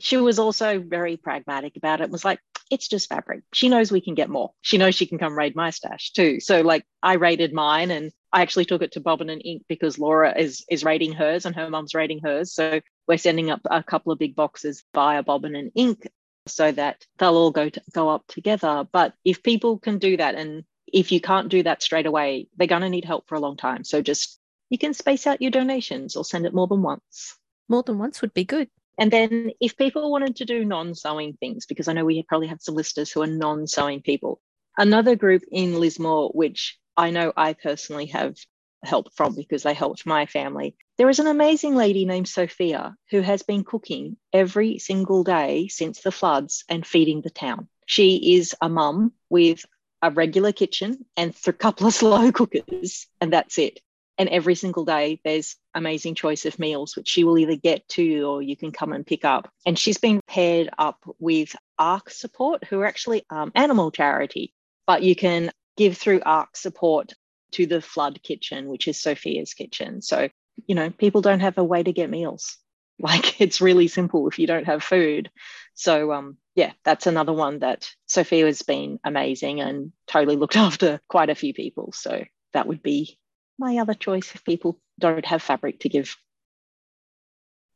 she 0.00 0.16
was 0.16 0.38
also 0.38 0.80
very 0.80 1.16
pragmatic 1.16 1.76
about 1.76 2.00
it, 2.00 2.10
was 2.10 2.24
like, 2.24 2.40
it's 2.74 2.88
just 2.88 3.08
fabric. 3.08 3.44
She 3.52 3.68
knows 3.68 3.92
we 3.92 4.00
can 4.00 4.14
get 4.14 4.28
more. 4.28 4.50
She 4.60 4.78
knows 4.78 4.96
she 4.96 5.06
can 5.06 5.18
come 5.18 5.38
raid 5.38 5.54
my 5.54 5.70
stash 5.70 6.12
too. 6.12 6.40
So 6.40 6.60
like 6.60 6.84
I 7.02 7.14
raided 7.14 7.52
mine 7.52 7.92
and 7.92 8.10
I 8.32 8.42
actually 8.42 8.64
took 8.64 8.82
it 8.82 8.92
to 8.92 9.00
Bobbin 9.00 9.30
and 9.30 9.40
Ink 9.44 9.62
because 9.68 9.96
Laura 9.96 10.36
is 10.36 10.64
is 10.68 10.82
raiding 10.82 11.12
hers 11.12 11.46
and 11.46 11.54
her 11.54 11.70
mum's 11.70 11.94
raiding 11.94 12.18
hers. 12.18 12.52
So 12.52 12.80
we're 13.06 13.18
sending 13.18 13.50
up 13.50 13.60
a 13.70 13.82
couple 13.82 14.12
of 14.12 14.18
big 14.18 14.34
boxes 14.34 14.82
via 14.92 15.22
Bobbin 15.22 15.54
and 15.54 15.70
Ink 15.76 16.08
so 16.46 16.72
that 16.72 17.06
they'll 17.18 17.36
all 17.36 17.52
go 17.52 17.68
to, 17.68 17.82
go 17.92 18.08
up 18.08 18.26
together. 18.26 18.86
But 18.90 19.14
if 19.24 19.44
people 19.44 19.78
can 19.78 19.98
do 19.98 20.16
that 20.16 20.34
and 20.34 20.64
if 20.92 21.12
you 21.12 21.20
can't 21.20 21.48
do 21.48 21.62
that 21.62 21.82
straight 21.82 22.06
away, 22.06 22.48
they're 22.56 22.66
going 22.66 22.82
to 22.82 22.90
need 22.90 23.04
help 23.04 23.28
for 23.28 23.36
a 23.36 23.40
long 23.40 23.56
time. 23.56 23.84
So 23.84 24.02
just 24.02 24.40
you 24.68 24.78
can 24.78 24.94
space 24.94 25.28
out 25.28 25.40
your 25.40 25.52
donations 25.52 26.16
or 26.16 26.24
send 26.24 26.44
it 26.44 26.54
more 26.54 26.66
than 26.66 26.82
once. 26.82 27.38
More 27.68 27.84
than 27.84 27.98
once 27.98 28.20
would 28.20 28.34
be 28.34 28.44
good. 28.44 28.68
And 28.98 29.10
then 29.10 29.50
if 29.60 29.76
people 29.76 30.10
wanted 30.10 30.36
to 30.36 30.44
do 30.44 30.64
non-sewing 30.64 31.34
things, 31.34 31.66
because 31.66 31.88
I 31.88 31.92
know 31.92 32.04
we 32.04 32.22
probably 32.22 32.48
have 32.48 32.62
some 32.62 32.74
listeners 32.74 33.10
who 33.10 33.22
are 33.22 33.26
non-sewing 33.26 34.02
people, 34.02 34.40
another 34.78 35.16
group 35.16 35.42
in 35.50 35.80
Lismore, 35.80 36.30
which 36.30 36.78
I 36.96 37.10
know 37.10 37.32
I 37.36 37.54
personally 37.54 38.06
have 38.06 38.36
help 38.84 39.12
from 39.14 39.34
because 39.34 39.62
they 39.62 39.74
helped 39.74 40.06
my 40.06 40.26
family. 40.26 40.76
There 40.98 41.08
is 41.08 41.18
an 41.18 41.26
amazing 41.26 41.74
lady 41.74 42.04
named 42.04 42.28
Sophia 42.28 42.94
who 43.10 43.20
has 43.20 43.42
been 43.42 43.64
cooking 43.64 44.16
every 44.32 44.78
single 44.78 45.24
day 45.24 45.68
since 45.68 46.02
the 46.02 46.12
floods 46.12 46.64
and 46.68 46.86
feeding 46.86 47.22
the 47.22 47.30
town. 47.30 47.68
She 47.86 48.36
is 48.36 48.54
a 48.60 48.68
mum 48.68 49.12
with 49.28 49.64
a 50.02 50.10
regular 50.10 50.52
kitchen 50.52 51.06
and 51.16 51.34
a 51.46 51.52
couple 51.52 51.86
of 51.86 51.94
slow 52.02 52.30
cookers, 52.30 53.06
and 53.20 53.32
that's 53.32 53.58
it. 53.58 53.80
And 54.16 54.28
every 54.28 54.54
single 54.54 54.84
day, 54.84 55.20
there's 55.24 55.56
amazing 55.74 56.14
choice 56.14 56.46
of 56.46 56.58
meals, 56.58 56.96
which 56.96 57.08
she 57.08 57.24
will 57.24 57.38
either 57.38 57.56
get 57.56 57.86
to 57.88 58.22
or 58.22 58.42
you 58.42 58.56
can 58.56 58.70
come 58.70 58.92
and 58.92 59.06
pick 59.06 59.24
up. 59.24 59.50
And 59.66 59.78
she's 59.78 59.98
been 59.98 60.20
paired 60.28 60.70
up 60.78 60.98
with 61.18 61.56
ARC 61.78 62.10
Support, 62.10 62.64
who 62.64 62.80
are 62.80 62.86
actually 62.86 63.24
um, 63.30 63.50
animal 63.54 63.90
charity, 63.90 64.54
but 64.86 65.02
you 65.02 65.16
can 65.16 65.50
give 65.76 65.96
through 65.96 66.22
ARC 66.24 66.56
Support 66.56 67.12
to 67.52 67.66
the 67.66 67.80
Flood 67.80 68.20
Kitchen, 68.22 68.68
which 68.68 68.86
is 68.86 69.00
Sophia's 69.00 69.54
kitchen. 69.54 70.02
So, 70.02 70.28
you 70.66 70.74
know, 70.74 70.90
people 70.90 71.20
don't 71.20 71.40
have 71.40 71.58
a 71.58 71.64
way 71.64 71.82
to 71.82 71.92
get 71.92 72.10
meals. 72.10 72.56
Like 73.00 73.40
it's 73.40 73.60
really 73.60 73.88
simple 73.88 74.28
if 74.28 74.38
you 74.38 74.46
don't 74.46 74.66
have 74.66 74.80
food. 74.80 75.28
So, 75.74 76.12
um, 76.12 76.36
yeah, 76.54 76.70
that's 76.84 77.08
another 77.08 77.32
one 77.32 77.58
that 77.58 77.90
Sophia 78.06 78.46
has 78.46 78.62
been 78.62 79.00
amazing 79.02 79.60
and 79.60 79.90
totally 80.06 80.36
looked 80.36 80.54
after 80.68 81.00
quite 81.08 81.28
a 81.28 81.34
few 81.34 81.52
people. 81.52 81.90
So 81.90 82.22
that 82.52 82.68
would 82.68 82.84
be 82.84 83.18
my 83.58 83.78
other 83.78 83.94
choice 83.94 84.34
if 84.34 84.44
people 84.44 84.78
don't 84.98 85.24
have 85.24 85.42
fabric 85.42 85.80
to 85.80 85.88
give. 85.88 86.16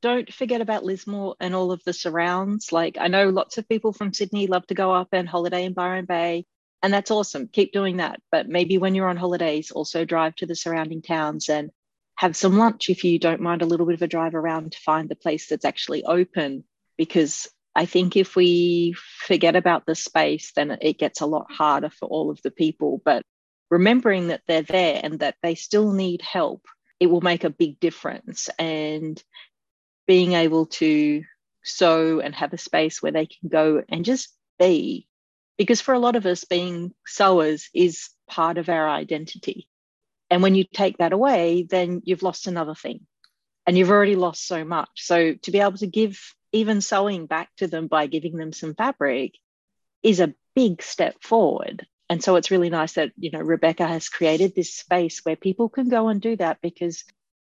Don't 0.01 0.33
forget 0.33 0.61
about 0.61 0.85
Lismore 0.85 1.35
and 1.41 1.55
all 1.55 1.73
of 1.73 1.83
the 1.85 1.93
surrounds. 1.93 2.73
Like 2.73 2.97
I 3.01 3.09
know 3.09 3.31
lots 3.31 3.59
of 3.59 3.69
people 3.69 3.93
from 3.93 4.12
Sydney 4.12 4.47
love 4.47 4.67
to 4.69 4.75
go 4.75 4.93
up 4.93 5.09
and 5.12 5.29
holiday 5.29 5.64
in 5.64 5.73
Byron 5.73 6.05
Bay, 6.05 6.47
and 6.83 6.93
that's 6.93 7.11
awesome. 7.11 7.49
Keep 7.49 7.73
doing 7.73 7.97
that. 7.97 8.21
But 8.31 8.49
maybe 8.49 8.79
when 8.79 8.95
you're 8.95 9.09
on 9.09 9.17
holidays, 9.17 9.71
also 9.71 10.05
drive 10.05 10.37
to 10.37 10.47
the 10.47 10.55
surrounding 10.55 11.03
towns 11.03 11.49
and 11.49 11.71
have 12.17 12.37
some 12.37 12.59
lunch 12.59 12.91
if 12.91 13.05
you 13.05 13.19
don't 13.19 13.41
mind 13.41 13.62
a 13.62 13.67
little 13.67 13.87
bit 13.87 13.95
of 13.95 14.03
a 14.03 14.09
drive 14.09 14.35
around 14.35 14.73
to 14.73 14.79
find 14.79 15.09
the 15.09 15.17
place 15.17 15.49
that's 15.49 15.64
actually 15.64 16.05
open. 16.05 16.64
Because 16.97 17.49
I 17.75 17.87
think 17.87 18.17
if 18.17 18.37
we 18.37 18.95
forget 19.27 19.57
about 19.57 19.87
the 19.87 19.95
space, 19.95 20.53
then 20.55 20.79
it 20.81 20.99
gets 20.99 21.21
a 21.21 21.27
lot 21.27 21.51
harder 21.51 21.91
for 21.91 22.09
all 22.09 22.31
of 22.31 22.41
the 22.43 22.51
people. 22.51 23.01
But 23.05 23.23
remembering 23.71 24.29
that 24.29 24.43
they're 24.47 24.63
there 24.63 25.01
and 25.03 25.21
that 25.21 25.37
they 25.43 25.55
still 25.55 25.93
need 25.93 26.23
help, 26.23 26.67
it 27.01 27.07
will 27.07 27.21
make 27.21 27.45
a 27.45 27.51
big 27.51 27.79
difference. 27.81 28.49
And 28.59 29.23
being 30.09 30.33
able 30.33 30.67
to 30.67 31.23
sew 31.63 32.19
and 32.19 32.35
have 32.35 32.53
a 32.53 32.59
space 32.59 33.01
where 33.03 33.13
they 33.13 33.27
can 33.27 33.49
go 33.49 33.85
and 33.89 34.05
just 34.05 34.35
be. 34.59 35.07
Because 35.59 35.81
for 35.81 35.93
a 35.93 35.99
lot 35.99 36.17
of 36.17 36.25
us, 36.25 36.45
being 36.45 36.95
sewers 37.07 37.69
is 37.75 38.09
part 38.29 38.59
of 38.59 38.69
our 38.69 38.89
identity. 38.89 39.69
And 40.31 40.43
when 40.43 40.55
you 40.55 40.65
take 40.65 40.99
that 40.99 41.13
away, 41.13 41.67
then 41.69 42.01
you've 42.05 42.23
lost 42.23 42.47
another 42.47 42.75
thing 42.75 43.07
and 43.67 43.77
you've 43.77 43.91
already 43.91 44.17
lost 44.17 44.47
so 44.47 44.65
much. 44.65 44.89
So 44.97 45.35
to 45.35 45.51
be 45.51 45.61
able 45.61 45.79
to 45.79 45.87
give 45.87 46.19
even 46.53 46.81
sewing 46.81 47.27
back 47.27 47.51
to 47.59 47.67
them 47.67 47.87
by 47.87 48.07
giving 48.07 48.37
them 48.37 48.53
some 48.53 48.75
fabric 48.75 49.35
is 50.03 50.21
a 50.21 50.35
big 50.55 50.83
step 50.83 51.17
forward. 51.23 51.87
And 52.11 52.23
so 52.23 52.37
it's 52.37 52.51
really 52.51 52.71
nice 52.71 52.94
that, 52.94 53.12
you 53.18 53.31
know, 53.31 53.40
Rebecca 53.40 53.87
has 53.87 54.09
created 54.09 54.55
this 54.55 54.75
space 54.75 55.21
where 55.25 55.37
people 55.37 55.68
can 55.68 55.88
go 55.88 56.09
and 56.09 56.21
do 56.21 56.37
that 56.37 56.59
because 56.62 57.05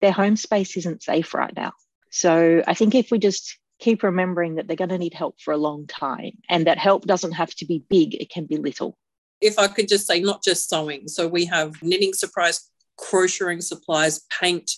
their 0.01 0.13
home 0.13 0.37
space 0.37 0.77
isn't 0.77 1.03
safe 1.03 1.33
right 1.33 1.53
now. 1.55 1.73
So 2.09 2.63
I 2.65 2.73
think 2.73 2.95
if 2.95 3.11
we 3.11 3.19
just 3.19 3.57
keep 3.79 4.03
remembering 4.03 4.55
that 4.55 4.67
they're 4.67 4.77
going 4.77 4.89
to 4.89 4.97
need 4.97 5.13
help 5.13 5.41
for 5.41 5.53
a 5.53 5.57
long 5.57 5.87
time 5.87 6.37
and 6.49 6.67
that 6.67 6.77
help 6.77 7.05
doesn't 7.05 7.33
have 7.33 7.53
to 7.55 7.65
be 7.65 7.83
big, 7.89 8.15
it 8.15 8.29
can 8.29 8.45
be 8.45 8.57
little. 8.57 8.97
If 9.41 9.59
I 9.59 9.67
could 9.67 9.89
just 9.89 10.07
say, 10.07 10.21
not 10.21 10.41
just 10.43 10.69
sewing. 10.69 11.09
So 11.09 11.27
we 11.27 11.45
have 11.45 11.81
knitting 11.83 12.13
supplies, 12.13 12.69
crocheting 12.97 13.61
supplies, 13.61 14.21
paint, 14.39 14.71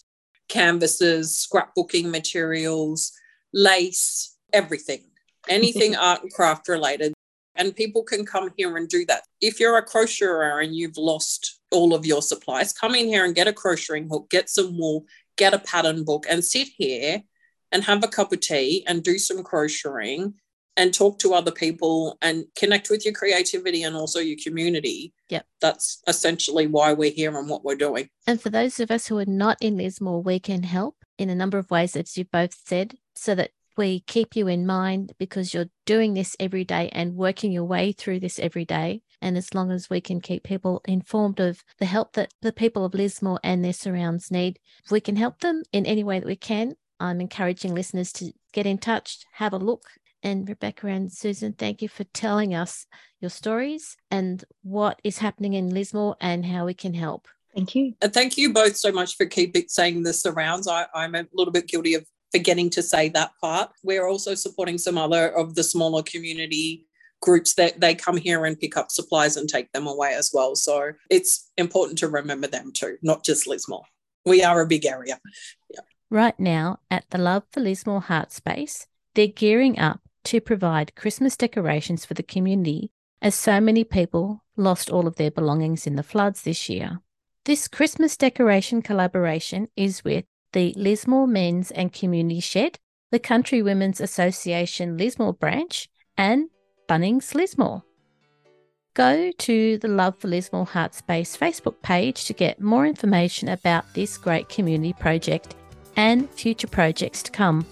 canvases, 0.50 1.48
scrapbooking 1.48 2.10
materials, 2.10 3.12
lace, 3.54 4.36
everything, 4.52 5.04
anything 5.48 5.96
art 5.96 6.24
and 6.24 6.34
craft 6.34 6.68
related. 6.68 7.14
And 7.58 7.76
people 7.76 8.04
can 8.04 8.26
come 8.26 8.52
here 8.56 8.78
and 8.78 8.88
do 8.88 9.06
that. 9.08 9.24
If 9.42 9.60
you're 9.60 9.78
a 9.78 9.86
crocheter 9.86 10.64
and 10.64 10.76
you've 10.76 10.98
lost 10.98 11.60
all 11.72 11.94
of 11.94 12.06
your 12.06 12.22
supplies, 12.22 12.72
come 12.72 12.96
in 12.96 13.08
here 13.08 13.26
and 13.26 13.36
get 13.36 13.48
a 13.48 13.54
crocheting 13.54 14.08
hook, 14.10 14.30
get 14.30 14.50
some 14.50 14.78
wool, 14.78 15.06
get 15.38 15.54
a 15.54 15.60
pattern 15.60 16.04
book, 16.04 16.26
and 16.30 16.44
sit 16.46 16.70
here 16.78 17.24
and 17.72 17.84
have 17.84 18.04
a 18.04 18.08
cup 18.08 18.32
of 18.32 18.40
tea 18.40 18.86
and 18.88 19.04
do 19.04 19.18
some 19.18 19.44
crocheting 19.44 20.36
and 20.78 20.94
talk 20.94 21.18
to 21.20 21.34
other 21.34 21.52
people 21.52 22.18
and 22.22 22.46
connect 22.56 22.90
with 22.90 23.04
your 23.04 23.14
creativity 23.14 23.82
and 23.82 23.96
also 23.96 24.20
your 24.20 24.38
community. 24.42 25.12
Yep. 25.30 25.46
That's 25.60 26.02
essentially 26.08 26.68
why 26.68 26.94
we're 26.94 27.12
here 27.12 27.36
and 27.36 27.50
what 27.50 27.66
we're 27.66 27.76
doing. 27.76 28.10
And 28.28 28.40
for 28.40 28.52
those 28.52 28.80
of 28.80 28.92
us 28.92 29.08
who 29.08 29.18
are 29.18 29.26
not 29.26 29.58
in 29.60 29.78
Lismore, 29.78 30.22
we 30.22 30.40
can 30.40 30.64
help 30.64 30.96
in 31.18 31.32
a 31.32 31.36
number 31.36 31.58
of 31.58 31.72
ways, 31.72 31.96
as 31.96 32.16
you 32.16 32.26
both 32.26 32.56
said, 32.66 32.96
so 33.16 33.34
that 33.34 33.52
we 33.78 34.02
keep 34.02 34.36
you 34.36 34.48
in 34.48 34.66
mind 34.66 35.14
because 35.18 35.54
you're 35.54 35.70
doing 35.86 36.14
this 36.14 36.36
every 36.40 36.66
day 36.66 36.90
and 36.92 37.16
working 37.16 37.52
your 37.52 37.64
way 37.64 37.92
through 37.92 38.20
this 38.20 38.40
every 38.40 38.66
day. 38.66 39.02
And 39.22 39.38
as 39.38 39.54
long 39.54 39.72
as 39.72 39.90
we 39.90 40.02
can 40.02 40.22
keep 40.22 40.44
people 40.44 40.82
informed 40.86 41.40
of 41.40 41.64
the 41.80 41.86
help 41.86 42.14
that 42.14 42.34
the 42.42 42.52
people 42.52 42.86
of 42.86 42.94
Lismore 42.94 43.40
and 43.44 43.64
their 43.64 43.74
surrounds 43.74 44.32
need, 44.32 44.60
if 44.84 44.92
we 44.92 45.00
can 45.00 45.16
help 45.16 45.40
them 45.40 45.64
in 45.72 45.86
any 45.86 46.04
way 46.04 46.20
that 46.20 46.28
we 46.28 46.36
can, 46.36 46.76
I'm 47.00 47.22
encouraging 47.22 47.74
listeners 47.74 48.12
to 48.14 48.32
get 48.54 48.66
in 48.66 48.78
touch, 48.78 49.20
have 49.34 49.54
a 49.54 49.58
look. 49.58 49.84
And 50.24 50.50
Rebecca 50.50 50.88
and 50.88 51.12
Susan, 51.12 51.54
thank 51.54 51.82
you 51.82 51.88
for 51.88 52.04
telling 52.06 52.56
us 52.56 52.88
your 53.22 53.30
stories 53.30 53.96
and 54.10 54.44
what 54.64 55.00
is 55.04 55.20
happening 55.20 55.54
in 55.54 55.70
Lismore 55.70 56.16
and 56.20 56.46
how 56.46 56.66
we 56.66 56.74
can 56.74 56.94
help. 56.94 57.28
Thank 57.56 57.76
you. 57.76 57.94
And 58.02 58.14
thank 58.14 58.38
you 58.38 58.52
both 58.52 58.76
so 58.76 58.92
much 58.92 59.16
for 59.16 59.26
keeping 59.26 59.66
saying 59.68 60.04
the 60.04 60.14
surrounds. 60.14 60.68
I, 60.68 60.88
I'm 60.94 61.16
a 61.16 61.26
little 61.34 61.52
bit 61.52 61.68
guilty 61.68 61.94
of 61.94 62.06
forgetting 62.32 62.70
to 62.72 62.84
say 62.84 63.10
that 63.10 63.32
part. 63.42 63.72
We're 63.84 64.08
also 64.08 64.36
supporting 64.36 64.78
some 64.78 64.98
other 64.98 65.30
of 65.36 65.56
the 65.56 65.64
smaller 65.64 66.04
community 66.04 66.86
groups 67.22 67.56
that 67.56 67.80
they 67.80 67.96
come 67.96 68.18
here 68.18 68.46
and 68.46 68.60
pick 68.60 68.78
up 68.78 68.92
supplies 68.92 69.38
and 69.38 69.50
take 69.50 69.72
them 69.72 69.88
away 69.88 70.14
as 70.14 70.32
well. 70.34 70.56
So 70.56 70.92
it's 71.10 71.50
important 71.58 71.98
to 72.00 72.08
remember 72.08 72.48
them 72.48 72.72
too, 72.74 72.98
not 73.02 73.24
just 73.24 73.48
Lismore. 73.48 73.86
We 74.26 74.44
are 74.44 74.62
a 74.62 74.68
big 74.68 74.86
area. 74.86 75.20
Yeah. 75.74 75.82
Right 76.10 76.40
now, 76.40 76.80
at 76.92 77.10
the 77.10 77.18
Love 77.18 77.44
for 77.52 77.60
Lismore 77.60 78.02
Heart 78.02 78.32
Space, 78.32 78.88
they're 79.16 79.28
gearing 79.28 79.80
up 79.80 80.02
to 80.26 80.42
provide 80.42 80.96
Christmas 80.96 81.36
decorations 81.36 82.06
for 82.06 82.14
the 82.14 82.24
community 82.24 82.92
as 83.22 83.34
so 83.34 83.60
many 83.60 83.84
people 83.84 84.44
lost 84.56 84.90
all 84.90 85.08
of 85.08 85.16
their 85.16 85.32
belongings 85.32 85.88
in 85.88 85.96
the 85.96 86.04
floods 86.04 86.44
this 86.44 86.70
year. 86.70 87.00
This 87.46 87.68
Christmas 87.68 88.18
decoration 88.18 88.82
collaboration 88.82 89.70
is 89.76 90.04
with 90.04 90.26
the 90.58 90.74
Lismore 90.76 91.28
Men's 91.28 91.70
and 91.70 91.94
Community 91.94 92.40
Shed, 92.40 92.80
the 93.12 93.20
Country 93.20 93.62
Women's 93.62 94.02
Association 94.02 94.98
Lismore 94.98 95.34
branch, 95.34 95.88
and 96.18 96.50
Bunnings 96.90 97.36
Lismore. 97.36 97.84
Go 98.96 99.32
to 99.38 99.78
the 99.78 99.88
Love 99.88 100.18
for 100.18 100.28
Lismore 100.28 100.66
Heart 100.66 100.96
Space 100.96 101.38
Facebook 101.38 101.80
page 101.84 102.26
to 102.26 102.34
get 102.34 102.60
more 102.60 102.88
information 102.88 103.50
about 103.50 103.94
this 103.94 104.18
great 104.18 104.50
community 104.50 104.94
project 104.94 105.54
and 105.96 106.28
future 106.32 106.66
projects 106.66 107.22
to 107.22 107.32
come. 107.32 107.64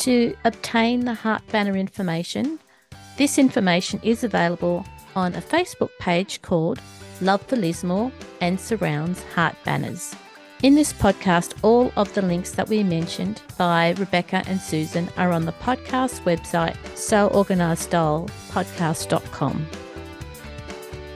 To 0.00 0.36
obtain 0.44 1.06
the 1.06 1.14
Heart 1.14 1.46
Banner 1.50 1.74
information, 1.74 2.58
this 3.16 3.38
information 3.38 3.98
is 4.02 4.24
available 4.24 4.84
on 5.16 5.34
a 5.34 5.40
Facebook 5.40 5.88
page 5.98 6.42
called 6.42 6.82
Love 7.22 7.40
for 7.46 7.56
Lismore 7.56 8.12
and 8.42 8.60
Surrounds 8.60 9.22
Heart 9.34 9.56
Banners. 9.64 10.14
In 10.64 10.74
this 10.74 10.92
podcast, 10.94 11.52
all 11.60 11.92
of 11.94 12.14
the 12.14 12.22
links 12.22 12.52
that 12.52 12.70
we 12.70 12.82
mentioned 12.82 13.42
by 13.58 13.90
Rebecca 13.98 14.42
and 14.46 14.58
Susan 14.58 15.10
are 15.18 15.30
on 15.30 15.44
the 15.44 15.52
podcast 15.52 16.22
website, 16.22 16.74
soulorganizedstylepodcast.com. 16.94 19.66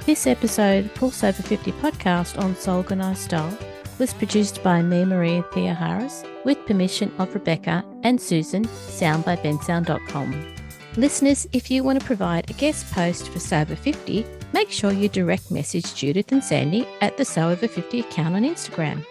This 0.05 0.27
episode, 0.27 0.95
Pulse 0.95 1.25
Over 1.25 1.43
50 1.43 1.73
podcast 1.73 2.39
on 2.39 2.55
Sew 2.57 2.77
Organized 2.77 3.23
Style, 3.23 3.59
was 3.99 4.13
produced 4.13 4.63
by 4.63 4.83
me, 4.83 5.07
Maria 5.07 5.43
Theoharis, 5.45 6.29
with 6.45 6.67
permission 6.67 7.11
of 7.17 7.33
Rebecca 7.33 7.83
and 8.03 8.21
Susan, 8.21 8.67
sound 8.67 9.25
by 9.25 9.37
bensound.com. 9.37 10.57
Listeners, 10.99 11.47
if 11.55 11.71
you 11.71 11.83
want 11.83 11.99
to 11.99 12.05
provide 12.05 12.51
a 12.51 12.53
guest 12.53 12.93
post 12.93 13.31
for 13.31 13.39
So 13.39 13.61
Over 13.61 13.77
50, 13.77 14.27
make 14.53 14.71
sure 14.71 14.93
you 14.93 15.09
direct 15.09 15.51
message 15.51 15.95
Judith 15.95 16.33
and 16.33 16.45
Sandy 16.45 16.87
at 17.01 17.17
the 17.17 17.25
So 17.25 17.49
Over 17.49 17.67
50 17.67 18.01
account 18.01 18.37
on 18.37 18.43
Instagram. 18.43 19.03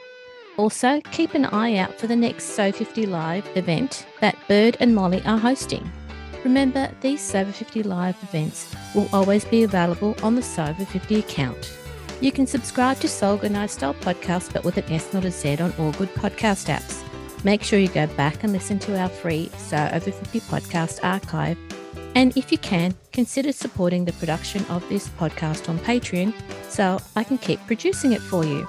Also, 0.58 1.00
keep 1.12 1.36
an 1.36 1.46
eye 1.46 1.76
out 1.78 1.98
for 2.00 2.08
the 2.08 2.15
next 2.15 2.46
So 2.46 2.72
50 2.72 3.06
Live 3.06 3.48
event 3.56 4.08
that 4.22 4.36
Bird 4.48 4.76
and 4.80 4.93
Molly 4.93 5.22
are 5.24 5.38
hosting. 5.38 5.89
Remember, 6.43 6.89
these 7.02 7.22
So 7.22 7.41
Over 7.41 7.52
50 7.52 7.84
Live 7.84 8.17
events 8.24 8.76
will 8.96 9.08
always 9.13 9.46
be 9.46 9.63
available 9.63 10.15
on 10.24 10.34
the 10.34 10.41
So 10.41 10.63
Over 10.63 10.86
50 10.86 11.20
account. 11.20 11.78
You 12.22 12.32
can 12.32 12.48
subscribe 12.48 13.00
to 13.02 13.08
Sew 13.08 13.34
Organized 13.34 13.74
Style 13.74 13.93
Podcast, 13.93 14.52
but 14.52 14.63
with 14.63 14.78
an 14.78 14.91
S, 14.91 15.13
not 15.13 15.26
a 15.26 15.32
Z, 15.32 15.58
on 15.58 15.74
all 15.78 15.91
good 15.93 16.13
podcast 16.15 16.74
apps. 16.74 17.04
Make 17.43 17.62
sure 17.62 17.78
you 17.78 17.89
go 17.89 18.08
back 18.08 18.43
and 18.43 18.52
listen 18.52 18.80
to 18.80 19.00
our 19.00 19.10
free 19.10 19.52
So 19.58 19.78
Over 19.93 20.12
50 20.12 20.39
podcast 20.41 21.00
archive. 21.04 21.58
And 22.15 22.36
if 22.36 22.52
you 22.52 22.58
can, 22.58 22.96
consider 23.12 23.52
supporting 23.52 24.06
the 24.06 24.13
production 24.13 24.65
of 24.65 24.88
this 24.89 25.08
podcast 25.08 25.70
on 25.70 25.78
Patreon 25.80 26.34
so 26.67 26.98
I 27.15 27.24
can 27.24 27.38
keep 27.38 27.60
producing 27.67 28.13
it 28.13 28.22
for 28.22 28.43
you. 28.43 28.67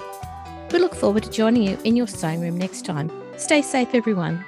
We 0.71 0.79
look 0.79 0.93
forward 0.93 1.23
to 1.23 1.29
joining 1.31 1.63
you 1.63 1.77
in 1.83 1.95
your 1.95 2.07
sewing 2.07 2.41
room 2.41 2.57
next 2.57 2.85
time. 2.85 3.11
Stay 3.37 3.61
safe, 3.61 3.95
everyone. 3.95 4.45